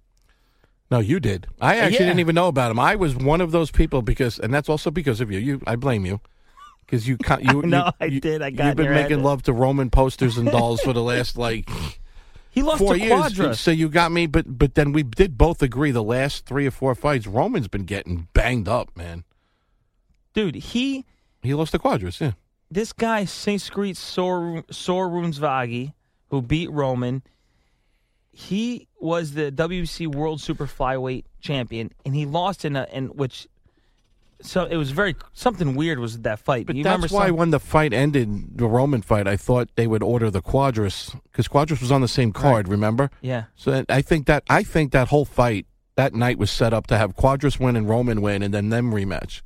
No, 0.91 0.99
you 0.99 1.21
did. 1.21 1.47
I 1.59 1.77
actually 1.79 2.01
Yeah. 2.01 2.09
didn't 2.09 2.21
even 2.21 2.35
know 2.35 2.49
about 2.49 2.71
him. 2.71 2.79
I 2.79 2.97
was 2.97 3.17
one 3.17 3.41
of 3.41 3.51
those 3.51 3.71
people 3.71 4.03
because, 4.03 4.39
and 4.39 4.53
that's 4.53 4.69
also 4.69 4.91
because 4.91 5.23
of 5.23 5.33
you. 5.33 5.39
You, 5.39 5.63
I 5.67 5.77
blame 5.77 6.05
you 6.05 6.21
because 6.85 7.09
you, 7.09 7.17
you. 7.41 7.63
No, 7.65 7.93
I 7.99 8.05
you- 8.05 8.21
did. 8.21 8.43
I 8.43 8.51
got 8.51 8.67
You've 8.67 8.77
been 8.77 8.93
making 8.93 9.23
love 9.23 9.43
to 9.45 9.55
Roman 9.55 9.89
posters 9.89 10.37
and 10.37 10.51
dolls 10.51 10.83
for 10.83 10.93
the 10.93 11.03
last 11.03 11.39
like 11.39 11.67
He 12.51 12.63
lost 12.63 12.81
four 12.81 12.93
to 12.93 13.01
years. 13.01 13.11
Cuadras. 13.11 13.57
So 13.57 13.71
you 13.71 13.89
got 13.89 14.13
me, 14.13 14.27
but 14.27 14.59
but 14.59 14.75
then 14.75 14.93
we 14.93 15.03
did 15.03 15.39
both 15.39 15.63
agree 15.63 15.93
the 15.93 16.05
last 16.05 16.45
three 16.45 16.67
or 16.67 16.71
four 16.73 16.95
fights, 16.95 17.27
Roman's 17.27 17.69
been 17.69 17.85
getting 17.87 18.29
banged 18.35 18.69
up, 18.69 18.95
man. 18.95 19.25
Dude, 20.35 20.57
he 20.57 21.07
He 21.43 21.55
lost 21.55 21.73
to 21.73 21.79
Cuadras, 21.79 22.21
yeah. 22.21 22.33
this 22.71 22.93
guy 22.93 23.23
Singskrit 23.25 23.97
Sor 23.97 24.63
Sorunsvagi, 24.71 25.93
who 26.31 26.43
beat 26.43 26.71
Roman, 26.71 27.23
he 28.33 28.87
was 29.01 29.33
the 29.35 29.51
WBC 29.51 30.07
World 30.15 30.41
Super 30.41 30.67
Flyweight 30.67 31.25
champion, 31.41 31.91
and 32.05 32.15
he 32.15 32.27
lost 32.27 32.65
in 32.65 32.77
a 32.77 32.87
in 32.93 33.07
which. 33.09 33.47
So 34.41 34.67
it 34.67 34.77
was 34.77 34.93
very 34.93 35.17
something 35.33 35.75
weird 35.75 35.99
was 35.99 36.21
that 36.21 36.39
fight. 36.39 36.67
But 36.67 36.77
you 36.77 36.85
that's 36.85 36.95
remember 36.97 37.15
why 37.15 37.27
some- 37.29 37.37
when 37.37 37.51
the 37.51 37.59
fight 37.59 37.93
ended, 37.93 38.57
the 38.59 38.67
Roman 38.69 39.03
fight, 39.03 39.27
I 39.27 39.37
thought 39.37 39.69
they 39.75 39.89
would 39.89 40.03
order 40.03 40.31
the 40.31 40.41
Cuadras 40.43 41.13
because 41.25 41.49
Cuadras 41.49 41.81
was 41.81 41.91
on 41.91 42.03
the 42.03 42.09
same 42.09 42.33
card. 42.33 42.69
Remember? 42.69 43.11
Yeah. 43.21 43.45
So 43.57 43.73
that- 43.73 43.87
I 43.89 44.01
think 44.01 44.27
that 44.27 44.45
I 44.49 44.63
think 44.63 44.93
that 44.93 45.09
whole 45.09 45.25
fight 45.25 45.67
that 45.97 46.15
night 46.15 46.39
was 46.39 46.53
set 46.53 46.73
up 46.73 46.87
to 46.89 46.97
have 46.99 47.17
Cuadras 47.17 47.59
win 47.59 47.75
and 47.75 47.89
Roman 47.89 48.21
win, 48.23 48.43
and 48.45 48.55
then 48.55 48.69
them 48.69 48.93
rematch. 48.93 49.43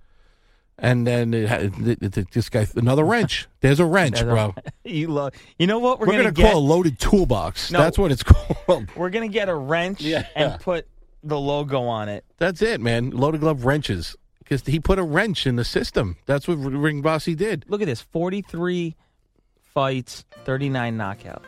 And 0.79 1.07
then 1.07 1.33
it 1.35 1.49
had, 1.49 1.73
it, 1.87 2.17
it- 2.17 2.31
this 2.33 2.49
guy 2.49 2.67
another 2.75 3.05
wrench. 3.05 3.47
There's 3.61 3.79
a 3.79 3.85
wrench, 3.85 4.21
bro. 4.21 4.55
you 4.85 5.09
love. 5.09 5.35
You 5.59 5.67
know 5.67 5.79
what 5.79 6.01
we're, 6.01 6.07
We're, 6.07 6.13
gonna, 6.13 6.23
gonna, 6.25 6.33
get? 6.33 6.53
call 6.53 6.61
a 6.61 6.65
loaded 6.67 6.99
toolbox. 6.99 7.71
No. 7.71 7.79
That's 7.79 7.99
what 7.99 8.11
it's 8.11 8.23
called. 8.25 8.89
we're 8.97 9.11
gonna 9.11 9.29
get 9.29 9.49
a 9.49 9.55
wrench 9.55 10.01
Yeah. 10.01 10.27
and 10.35 10.59
put 10.61 10.87
the 11.23 11.39
logo 11.39 11.83
on 11.83 12.09
it. 12.09 12.25
That's 12.39 12.63
it, 12.63 12.81
man. 12.81 13.11
Loaded 13.11 13.41
glove 13.43 13.65
wrenches 13.65 14.17
because 14.41 14.63
he 14.67 14.81
put 14.81 14.99
a 14.99 15.05
wrench 15.05 15.47
in 15.47 15.55
the 15.57 15.65
system. 15.65 16.17
That's 16.27 16.49
what 16.49 16.55
Ring 16.57 17.01
Bossy 17.01 17.35
did. 17.37 17.65
Look 17.69 17.81
at 17.81 17.87
this: 17.87 18.01
forty-three 18.01 18.97
fights, 19.73 20.25
thirty-nine 20.45 20.97
knockouts. 20.99 21.45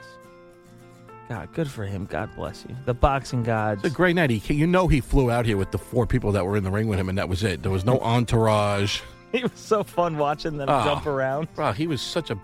God, 1.28 1.52
good 1.54 1.68
for 1.68 1.84
him. 1.84 2.04
God 2.04 2.30
bless 2.37 2.64
you. 2.68 2.76
The 2.84 2.94
boxing 2.94 3.42
gods. 3.42 3.82
It's 3.82 3.92
a 3.92 3.96
great 3.96 4.14
night. 4.14 4.28
He, 4.30 4.54
you 4.54 4.66
know, 4.66 4.87
he 4.88 5.00
flew 5.00 5.30
out 5.30 5.46
here 5.46 5.56
with 5.56 5.70
the 5.72 5.78
four 5.78 6.06
people 6.06 6.32
that 6.32 6.44
were 6.46 6.56
in 6.56 6.64
the 6.64 6.70
ring 6.70 6.87
with 6.87 6.98
him, 7.00 7.08
and 7.08 7.16
that 7.18 7.28
was 7.30 7.42
it. 7.42 7.62
There 7.62 7.72
was 7.72 7.84
no 7.84 7.98
entourage. 8.00 9.00
It 9.42 9.42
was 9.42 9.53
so 9.61 9.83
fun 9.85 10.16
watching 10.16 10.57
them 10.57 10.68
Ah. 10.68 10.85
jump 10.85 11.07
around. 11.07 11.49
Bro, 11.55 11.73
he 11.73 11.87
was 11.87 12.01
such 12.01 12.31
a. 12.31 12.38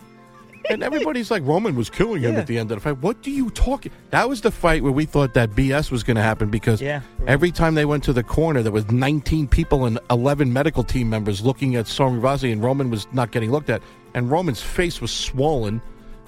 And 0.68 0.82
everybody's 0.82 1.30
like, 1.30 1.42
Roman 1.46 1.74
was 1.74 1.88
killing 1.88 2.22
him 2.22 2.34
Yeah. 2.34 2.40
at 2.40 2.46
the 2.46 2.58
end 2.58 2.70
of 2.70 2.76
the 2.76 2.80
fight. 2.82 2.98
What 3.02 3.22
do 3.22 3.30
you 3.30 3.48
talk? 3.50 3.86
That 4.10 4.28
was 4.28 4.42
the 4.42 4.50
fight 4.50 4.82
where 4.82 4.92
we 4.92 5.04
thought 5.06 5.32
that 5.34 5.50
BS 5.52 5.90
was 5.90 6.02
going 6.02 6.16
to 6.16 6.22
happen 6.22 6.50
because 6.50 6.80
Yeah. 6.82 7.00
every 7.26 7.50
time 7.50 7.74
they 7.74 7.86
went 7.86 8.04
to 8.04 8.12
the 8.12 8.22
corner, 8.22 8.62
there 8.62 8.70
was 8.70 8.88
19 8.90 9.48
people 9.48 9.86
and 9.86 9.98
11 10.10 10.52
medical 10.52 10.84
team 10.84 11.08
members 11.08 11.42
looking 11.44 11.76
at 11.76 11.86
Song 11.86 12.20
Rivasi, 12.20 12.52
and 12.52 12.62
Roman 12.62 12.90
was 12.90 13.06
not 13.12 13.30
getting 13.32 13.50
looked 13.50 13.70
at. 13.70 13.82
And 14.14 14.30
Roman's 14.30 14.60
face 14.60 15.00
was 15.00 15.10
swollen 15.10 15.80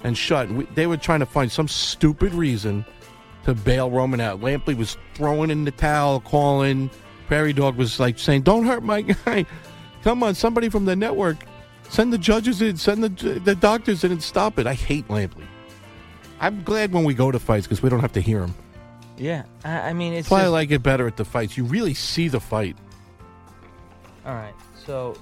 and 0.03 0.17
shut. 0.17 0.47
And 0.49 0.57
we, 0.57 0.65
they 0.73 0.87
were 0.87 0.97
trying 0.97 1.19
to 1.19 1.25
find 1.27 1.51
some 1.51 1.67
stupid 1.67 2.33
reason 2.33 2.83
to 3.45 3.53
bail 3.53 3.91
Roman 3.91 4.19
out. 4.19 4.41
Lampley 4.41 4.75
was 4.75 4.97
throwing 5.13 5.51
in 5.51 5.63
the 5.63 5.71
towel, 5.71 6.19
calling. 6.21 6.89
Prairie 7.27 7.53
Dog 7.53 7.75
was 7.77 7.99
like 7.99 8.17
saying, 8.19 8.41
"Don't 8.41 8.65
hurt 8.65 8.83
my 8.83 9.01
guy." 9.01 9.45
Come 10.03 10.21
on, 10.23 10.35
somebody 10.35 10.69
from 10.69 10.85
the 10.85 10.95
network, 10.95 11.37
send 11.89 12.11
the 12.13 12.17
judges 12.17 12.61
in, 12.61 12.77
send 12.77 13.03
the 13.03 13.39
the 13.39 13.55
doctors 13.55 14.03
in, 14.03 14.11
and 14.11 14.21
stop 14.21 14.59
it. 14.59 14.67
I 14.67 14.73
hate 14.73 15.07
Lampley. 15.07 15.45
I'm 16.39 16.63
glad 16.63 16.91
when 16.91 17.03
we 17.05 17.13
go 17.13 17.31
to 17.31 17.39
fights 17.39 17.65
because 17.67 17.81
we 17.81 17.89
don't 17.89 18.01
have 18.01 18.13
to 18.13 18.21
hear 18.21 18.41
him. 18.41 18.53
Yeah, 19.17 19.43
I, 19.63 19.89
I 19.89 19.93
mean, 19.93 20.13
it's 20.13 20.29
why 20.29 20.39
I 20.39 20.41
just- 20.43 20.51
like 20.51 20.71
it 20.71 20.83
better 20.83 21.07
at 21.07 21.15
the 21.17 21.23
fights. 21.25 21.55
You 21.57 21.63
really 21.63 21.93
see 21.93 22.27
the 22.27 22.39
fight. 22.39 22.75
all 24.25 24.33
right. 24.33 24.53
So 24.85 25.15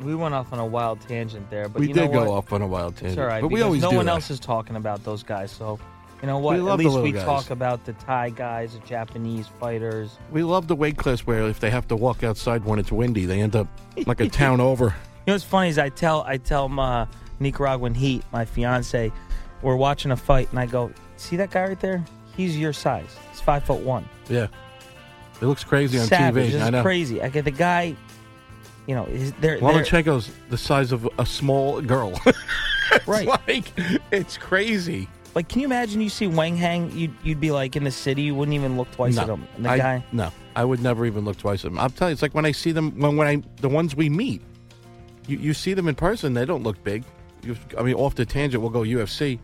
we 0.00 0.14
went 0.16 0.34
off 0.34 0.52
on 0.52 0.58
a 0.58 0.66
wild 0.66 1.00
tangent 1.02 1.48
there, 1.50 1.68
but 1.68 1.80
we 1.80 1.88
you 1.88 1.94
know 1.94 2.02
did 2.02 2.12
go 2.12 2.32
off 2.32 2.52
on 2.52 2.62
a 2.62 2.66
wild 2.66 2.94
It's 2.94 3.00
tangent, 3.02 3.20
all 3.20 3.26
right, 3.26 3.40
but 3.42 3.48
we 3.48 3.62
always 3.62 3.82
no 3.82 3.90
one 3.90 4.06
that. 4.06 4.12
else 4.12 4.30
is 4.30 4.40
talking 4.40 4.74
about 4.74 5.04
those 5.04 5.22
guys. 5.22 5.52
So 5.52 5.78
you 6.22 6.26
know 6.26 6.38
what? 6.38 6.56
We 6.56 6.60
love 6.62 6.80
At 6.80 6.86
least 6.86 6.98
we 6.98 7.12
guys. 7.12 7.24
talk 7.24 7.50
about 7.50 7.84
the 7.84 7.92
Thai 7.94 8.30
guys, 8.30 8.72
the 8.74 8.80
Japanese 8.86 9.46
fighters. 9.60 10.18
We 10.32 10.42
love 10.42 10.66
the 10.68 10.74
weight 10.76 10.96
class 10.96 11.20
where 11.20 11.42
if 11.48 11.60
they 11.60 11.70
have 11.70 11.86
to 11.88 11.96
walk 11.96 12.22
outside 12.24 12.64
when 12.64 12.78
it's 12.78 12.90
windy, 12.90 13.24
they 13.26 13.40
end 13.40 13.54
up 13.56 13.68
like 14.06 14.20
a 14.20 14.28
town 14.44 14.60
over. 14.60 14.86
You 14.86 14.92
know 15.28 15.34
what's 15.34 15.44
funny 15.44 15.68
is 15.68 15.78
I 15.78 15.88
tell 15.90 16.22
I 16.22 16.38
tell 16.38 16.68
my 16.68 17.06
Nicaraguan 17.40 17.94
Heat, 17.94 18.24
my 18.32 18.44
fiance, 18.44 19.12
we're 19.62 19.76
watching 19.76 20.10
a 20.10 20.16
fight, 20.16 20.48
and 20.50 20.58
I 20.58 20.66
go, 20.66 20.90
"See 21.16 21.36
that 21.36 21.50
guy 21.50 21.68
right 21.68 21.80
there? 21.80 22.04
He's 22.36 22.56
your 22.58 22.72
size. 22.72 23.14
He's 23.30 23.40
five 23.40 23.64
foot 23.64 23.80
one. 23.80 24.08
Yeah, 24.28 24.46
it 25.40 25.44
looks 25.46 25.64
crazy 25.64 25.98
on 25.98 26.06
Savage. 26.06 26.48
TV. 26.48 26.52
This 26.52 26.62
I 26.62 26.70
know. 26.70 26.82
crazy. 26.82 27.22
I 27.22 27.28
get 27.28 27.44
the 27.44 27.50
guy. 27.52 27.94
You 28.86 28.94
know, 28.94 29.04
is 29.04 29.32
they're 29.34 29.58
Lomachenko's 29.58 30.30
the 30.48 30.56
size 30.56 30.92
of 30.92 31.06
a 31.18 31.26
small 31.26 31.80
girl. 31.80 32.18
It's 32.90 33.06
Right. 33.06 33.26
like 33.26 33.70
it's 34.10 34.38
crazy. 34.38 35.10
Like. 35.38 35.48
Can 35.48 35.60
you 35.60 35.66
imagine? 35.66 36.00
You 36.00 36.08
see 36.08 36.26
Wanheng, 36.26 36.94
you'd 36.94 37.14
you'd 37.22 37.40
be 37.40 37.50
like 37.50 37.76
in 37.76 37.84
the 37.84 37.90
city, 37.90 38.22
you 38.22 38.34
wouldn't 38.34 38.54
even 38.54 38.76
look 38.76 38.90
twice 38.92 39.16
no, 39.16 39.22
at 39.22 39.28
him. 39.28 39.46
And 39.56 39.64
the 39.64 39.70
I, 39.70 39.78
guy, 39.78 40.04
No, 40.12 40.32
I 40.56 40.64
would 40.64 40.82
never 40.82 41.06
even 41.06 41.24
look 41.24 41.36
twice 41.38 41.64
at 41.64 41.70
them. 41.70 41.78
I'm 41.78 41.90
telling 41.90 42.10
you, 42.10 42.14
it's 42.14 42.22
like 42.22 42.34
when 42.34 42.44
I 42.44 42.52
see 42.52 42.72
them 42.72 42.98
when 42.98 43.16
when 43.16 43.28
I 43.28 43.42
the 43.60 43.68
ones 43.68 43.94
we 43.94 44.08
meet. 44.08 44.42
You 45.26 45.38
you 45.38 45.54
see 45.54 45.74
them 45.74 45.88
in 45.88 45.94
person, 45.94 46.34
they 46.34 46.44
don't 46.44 46.62
look 46.62 46.82
big. 46.84 47.04
You, 47.42 47.56
I 47.78 47.82
mean, 47.82 47.94
off 47.94 48.14
the 48.16 48.26
tangent, 48.26 48.60
we'll 48.62 48.70
go 48.70 48.80
UFC. 48.80 49.38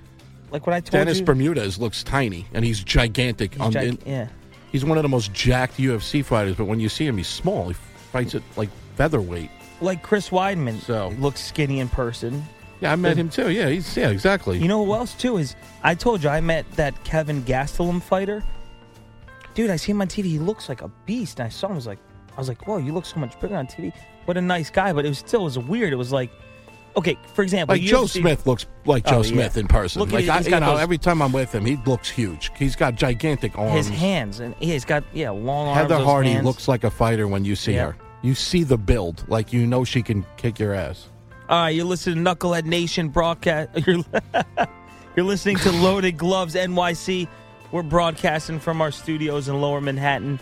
like 0.51 0.67
when 0.67 0.75
I 0.75 0.81
told 0.81 0.93
Dennis 0.93 1.21
you, 1.21 1.25
Bermudez 1.25 1.79
looks 1.79 2.03
tiny, 2.03 2.47
and 2.53 2.65
he's 2.65 2.83
gigantic. 2.83 3.55
he's 3.55 3.61
on, 3.63 3.77
in- 3.77 3.99
yeah. 4.05 4.29
he's 4.73 4.85
one 4.85 4.99
of 4.99 5.03
the 5.03 5.09
most 5.09 5.33
jacked 5.33 5.77
UFC 5.77 6.25
fighters. 6.25 6.57
But 6.57 6.65
when 6.65 6.81
you 6.81 6.89
see 6.89 7.07
him, 7.07 7.17
he's 7.17 7.29
small. 7.29 7.69
He 7.69 7.75
fights 8.13 8.35
at 8.35 8.43
like 8.57 8.71
featherweight. 8.97 9.51
like 9.81 10.03
Chris 10.03 10.31
Weidman 10.31 10.81
So- 10.81 11.15
looks 11.19 11.41
skinny 11.45 11.79
in 11.81 11.89
person. 11.89 12.45
Yeah, 12.85 12.93
I 12.93 12.97
met 12.97 13.17
him 13.17 13.29
too. 13.31 13.51
Yeah, 13.51 13.69
he's 13.71 13.97
yeah 13.97 14.11
exactly. 14.11 14.59
You 14.59 14.69
know 14.69 14.85
who 14.85 14.93
else 14.95 15.15
too 15.15 15.39
is 15.39 15.57
I 15.83 15.95
told 15.95 16.23
you 16.23 16.29
I 16.29 16.41
met 16.41 16.71
that 16.73 17.03
Kelvin 17.05 17.43
Gastelum 17.43 18.03
fighter. 18.03 18.43
Dude, 19.55 19.71
I 19.71 19.77
see 19.77 19.93
him 19.93 20.01
on 20.03 20.09
TV. 20.09 20.25
He 20.25 20.39
looks 20.39 20.69
like 20.69 20.83
a 20.83 20.89
beast. 21.07 21.41
And 21.41 21.47
I 21.47 21.49
saw 21.49 21.69
him. 21.69 21.73
I 21.73 21.77
was 21.77 21.87
like, 21.87 21.99
I 22.37 22.39
was 22.39 22.49
like, 22.49 22.67
whoa, 22.67 22.79
you 22.79 22.93
look 22.93 23.07
so 23.07 23.19
much 23.21 23.39
bigger 23.41 23.57
on 23.57 23.67
TV. 23.67 23.93
What 24.27 24.37
a 24.37 24.41
nice 24.41 24.69
guy. 24.71 24.93
But 24.93 25.05
it 25.07 25.09
was 25.09 25.19
still 25.19 25.41
it 25.43 25.45
was 25.45 25.59
weird. 25.59 25.93
It 25.93 25.97
was 25.97 26.13
like, 26.13 26.31
okay, 26.97 27.17
for 27.35 27.43
example, 27.43 27.75
like 27.77 27.83
Joe 27.83 28.07
Smith 28.07 28.47
looks 28.47 28.67
like 28.85 29.07
Joe 29.07 29.17
Oh, 29.19 29.23
yeah. 29.23 29.31
Smith 29.33 29.57
in 29.57 29.67
person. 29.69 30.01
Look 30.01 30.13
like 30.13 30.29
I, 30.29 30.41
you 30.41 30.51
got 30.51 30.61
know, 30.61 30.73
those- 30.73 30.81
every 30.81 30.99
time 30.99 31.23
I'm 31.23 31.33
with 31.33 31.53
him, 31.55 31.65
he 31.65 31.77
looks 31.87 32.11
huge. 32.11 32.51
He's 32.57 32.75
got 32.77 32.97
gigantic 32.97 33.57
arms. 33.59 33.73
His 33.75 33.89
hands 33.89 34.41
and 34.41 34.55
yeah, 34.61 34.73
he's 34.75 34.85
got 34.85 35.05
yeah 35.15 35.31
long 35.31 35.69
arms. 35.69 35.81
Heather 35.91 36.05
Hardy 36.05 36.31
hands. 36.33 36.45
looks 36.45 36.69
like 36.69 36.85
a 36.85 36.91
fighter 36.91 37.27
when 37.29 37.45
you 37.45 37.55
see 37.57 37.75
Yeah. 37.75 37.93
her. 37.93 37.97
You 38.23 38.35
see 38.35 38.65
the 38.65 38.79
build, 38.79 39.25
like 39.29 39.53
you 39.53 39.67
know 39.67 39.85
she 39.85 40.03
can 40.03 40.27
kick 40.37 40.59
your 40.59 40.75
ass. 40.75 41.11
All 41.47 41.61
right, 41.61 41.75
you're 41.75 41.85
listening 41.85 42.25
to 42.25 42.31
Knucklehead 42.35 42.65
Nation 42.65 43.11
broadcast. 43.11 43.69
You're, 43.87 44.03
you're 45.15 45.27
listening 45.27 45.57
to 45.59 45.73
Loaded 45.73 46.17
Gloves 46.17 46.55
NYC. 46.55 47.29
We're 47.71 47.83
broadcasting 47.83 48.59
from 48.59 48.81
our 48.81 48.91
studios 48.91 49.47
in 49.47 49.61
Lower 49.61 49.83
Manhattan. 49.83 50.41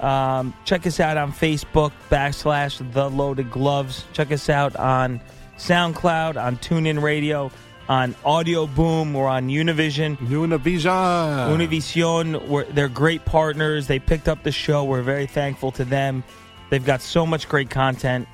Um, 0.00 0.52
check 0.64 0.88
us 0.88 0.98
out 0.98 1.16
on 1.16 1.32
Facebook 1.32 1.92
backslash 2.10 2.92
The 2.92 3.08
Loaded 3.08 3.48
Gloves. 3.52 4.06
Check 4.12 4.32
us 4.32 4.50
out 4.50 4.74
on 4.74 5.20
SoundCloud, 5.56 6.42
on 6.42 6.56
TuneIn 6.56 7.00
Radio, 7.00 7.52
on 7.88 8.16
Audio 8.24 8.66
Boom. 8.66 9.14
We're 9.14 9.28
on 9.28 9.48
Univision. 9.48 10.16
Univision. 10.16 11.48
Univision, 11.48 12.48
we're, 12.48 12.64
they're 12.64 12.88
great 12.88 13.24
partners. 13.24 13.86
They 13.86 14.00
picked 14.00 14.28
up 14.28 14.42
the 14.42 14.52
show. 14.52 14.82
We're 14.82 15.02
very 15.02 15.26
thankful 15.26 15.70
to 15.72 15.84
them. 15.84 16.24
They've 16.70 16.84
got 16.84 17.02
so 17.02 17.24
much 17.24 17.48
great 17.48 17.70
content 17.70 18.26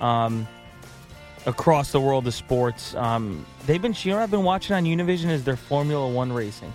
um, 0.00 0.46
across 1.48 1.92
the 1.92 2.00
world 2.00 2.26
of 2.26 2.34
sports. 2.34 2.94
Um, 2.94 3.44
they've 3.66 3.80
been, 3.80 3.94
you 4.02 4.10
know, 4.10 4.18
what 4.18 4.22
I've 4.24 4.30
been 4.30 4.44
watching 4.44 4.76
on 4.76 4.84
Univision 4.84 5.30
is 5.30 5.44
their 5.44 5.56
Formula 5.56 6.06
One 6.06 6.30
racing, 6.32 6.72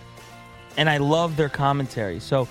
and 0.77 0.89
I 0.89 0.97
love 0.97 1.38
their 1.38 1.49
commentary. 1.49 2.19
So, 2.19 2.47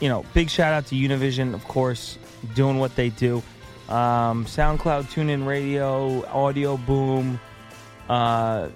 you 0.00 0.08
know, 0.08 0.24
big 0.32 0.48
shout 0.48 0.72
out 0.72 0.86
to 0.86 0.94
Univision, 0.94 1.52
of 1.52 1.64
course, 1.64 2.16
doing 2.54 2.78
what 2.78 2.94
they 2.94 3.10
do. 3.10 3.42
Um, 3.88 4.46
SoundCloud, 4.46 5.12
TuneIn 5.12 5.46
Radio, 5.46 6.24
Audio 6.28 6.76
Boom, 6.76 7.40
uh, 8.08 8.68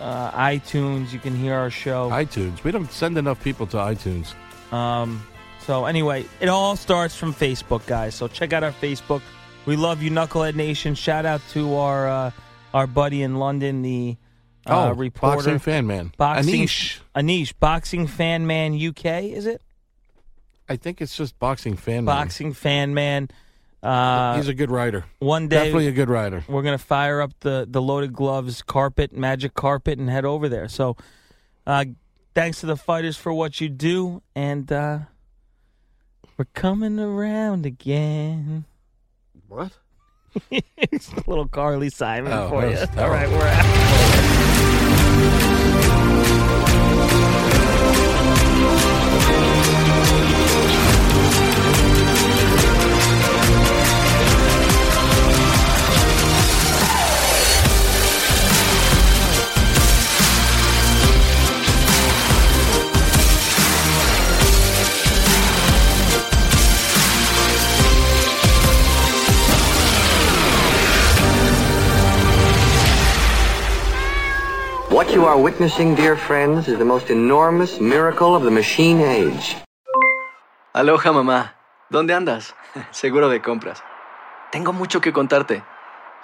uh, 0.00 0.30
iTunes. 0.32 1.12
You 1.12 1.20
can 1.20 1.36
hear 1.36 1.54
our 1.54 1.70
show. 1.70 2.10
iTunes. 2.10 2.64
We 2.64 2.72
don't 2.72 2.90
send 2.90 3.16
enough 3.16 3.42
people 3.42 3.66
to 3.68 3.76
iTunes. 3.76 4.34
Um, 4.72 5.22
so 5.60 5.84
anyway, 5.84 6.26
it 6.40 6.48
all 6.48 6.74
starts 6.74 7.14
from 7.14 7.32
Facebook, 7.32 7.86
guys. 7.86 8.16
So 8.16 8.26
check 8.26 8.52
out 8.52 8.64
our 8.64 8.72
Facebook. 8.72 9.22
We 9.66 9.76
love 9.76 10.02
you, 10.02 10.10
Knucklehead 10.10 10.54
Nation. 10.54 10.94
Shout 10.94 11.26
out 11.26 11.42
to 11.50 11.76
our 11.76 12.08
uh, 12.08 12.30
our 12.72 12.86
buddy 12.86 13.22
in 13.22 13.36
London, 13.36 13.82
the 13.82 14.16
uh, 14.66 14.90
oh, 14.90 14.94
reporter, 14.94 15.36
boxing 15.36 15.58
fan 15.58 15.86
man. 15.86 16.12
boxing 16.16 16.62
Anish. 16.64 16.98
Anish, 17.14 17.52
boxing 17.58 18.06
fan 18.06 18.46
man 18.46 18.74
UK, 18.74 19.24
is 19.24 19.46
it? 19.46 19.62
I 20.68 20.76
think 20.76 21.00
it's 21.00 21.16
just 21.16 21.38
boxing 21.38 21.76
fan 21.76 22.04
man. 22.04 22.16
Boxing 22.16 22.52
fan 22.52 22.94
man. 22.94 23.28
Uh, 23.82 24.36
He's 24.36 24.48
a 24.48 24.54
good 24.54 24.70
writer. 24.70 25.04
one 25.20 25.48
day 25.48 25.56
Definitely 25.56 25.88
a 25.88 25.92
good 25.92 26.10
writer. 26.10 26.44
we're 26.48 26.62
gonna 26.62 26.76
fire 26.78 27.20
up 27.20 27.32
the 27.40 27.66
the 27.68 27.80
loaded 27.80 28.12
gloves 28.12 28.62
carpet, 28.62 29.12
magic 29.12 29.54
carpet, 29.54 29.98
and 29.98 30.08
head 30.08 30.24
over 30.24 30.48
there. 30.48 30.68
So, 30.68 30.96
uh, 31.66 31.86
thanks 32.34 32.60
to 32.60 32.66
the 32.66 32.76
fighters 32.76 33.16
for 33.16 33.32
what 33.32 33.60
you 33.60 33.68
do, 33.68 34.22
and 34.34 34.70
uh, 34.70 34.98
we're 36.36 36.44
coming 36.54 36.98
around 36.98 37.66
again. 37.66 38.64
What? 39.50 39.72
It's 40.78 41.12
a 41.12 41.28
little 41.28 41.48
Carly 41.48 41.90
Simon 41.90 42.32
Oh, 42.32 42.48
for 42.50 42.62
you. 42.64 42.70
was 42.70 42.96
All 42.96 43.10
right, 43.10 43.28
we're 43.28 43.48
out. 43.48 44.80
What 75.00 75.14
you 75.14 75.24
are 75.24 75.38
witnessing, 75.40 75.94
dear 75.94 76.14
friends, 76.14 76.68
is 76.68 76.76
the 76.76 76.84
most 76.84 77.08
enormous 77.08 77.80
miracle 77.80 78.36
of 78.36 78.42
the 78.42 78.50
machine 78.50 79.00
age. 79.00 79.56
Aloha 80.74 81.10
mamá, 81.10 81.54
¿dónde 81.88 82.12
andas? 82.12 82.54
Seguro 82.90 83.30
de 83.30 83.40
compras. 83.40 83.82
Tengo 84.52 84.74
mucho 84.74 85.00
que 85.00 85.14
contarte. 85.14 85.64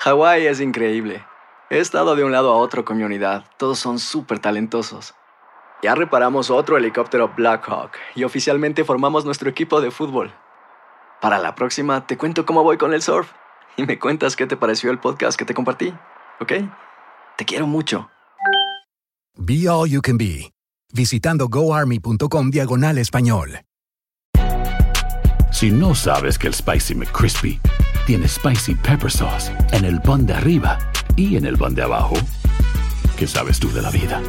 Hawái 0.00 0.46
es 0.46 0.60
increíble. 0.60 1.24
He 1.70 1.78
estado 1.78 2.16
de 2.16 2.24
un 2.24 2.32
lado 2.32 2.52
a 2.52 2.58
otro 2.58 2.84
con 2.84 2.98
mi 2.98 3.04
unidad. 3.04 3.46
Todos 3.56 3.78
son 3.78 3.98
súper 3.98 4.40
talentosos. 4.40 5.14
Ya 5.82 5.94
reparamos 5.94 6.50
otro 6.50 6.76
helicóptero 6.76 7.32
Blackhawk 7.34 7.92
y 8.14 8.24
oficialmente 8.24 8.84
formamos 8.84 9.24
nuestro 9.24 9.48
equipo 9.48 9.80
de 9.80 9.90
fútbol. 9.90 10.34
Para 11.22 11.38
la 11.38 11.54
próxima 11.54 12.06
te 12.06 12.18
cuento 12.18 12.44
cómo 12.44 12.62
voy 12.62 12.76
con 12.76 12.92
el 12.92 13.00
surf 13.00 13.32
y 13.78 13.86
me 13.86 13.98
cuentas 13.98 14.36
qué 14.36 14.46
te 14.46 14.58
pareció 14.58 14.90
el 14.90 14.98
podcast 14.98 15.38
que 15.38 15.46
te 15.46 15.54
compartí, 15.54 15.94
¿ok? 16.40 16.52
Te 17.38 17.46
quiero 17.46 17.66
mucho. 17.66 18.10
Be 19.38 19.68
All 19.68 19.88
You 19.88 20.00
Can 20.00 20.16
Be, 20.16 20.50
visitando 20.92 21.48
goarmy.com 21.48 22.50
diagonal 22.50 22.98
español. 22.98 23.60
Si 25.52 25.70
no 25.70 25.94
sabes 25.94 26.38
que 26.38 26.48
el 26.48 26.54
Spicy 26.54 26.94
McCrispy 26.94 27.60
tiene 28.06 28.28
Spicy 28.28 28.74
Pepper 28.74 29.10
Sauce 29.10 29.52
en 29.72 29.84
el 29.84 30.00
pan 30.00 30.26
de 30.26 30.34
arriba 30.34 30.78
y 31.16 31.36
en 31.36 31.44
el 31.44 31.56
pan 31.56 31.74
de 31.74 31.82
abajo, 31.82 32.14
¿qué 33.16 33.26
sabes 33.26 33.58
tú 33.58 33.70
de 33.72 33.82
la 33.82 33.90
vida? 33.90 34.22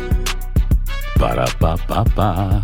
Para, 1.20 1.46
pa, 1.60 1.78
pa, 1.78 2.04
pa. 2.04 2.63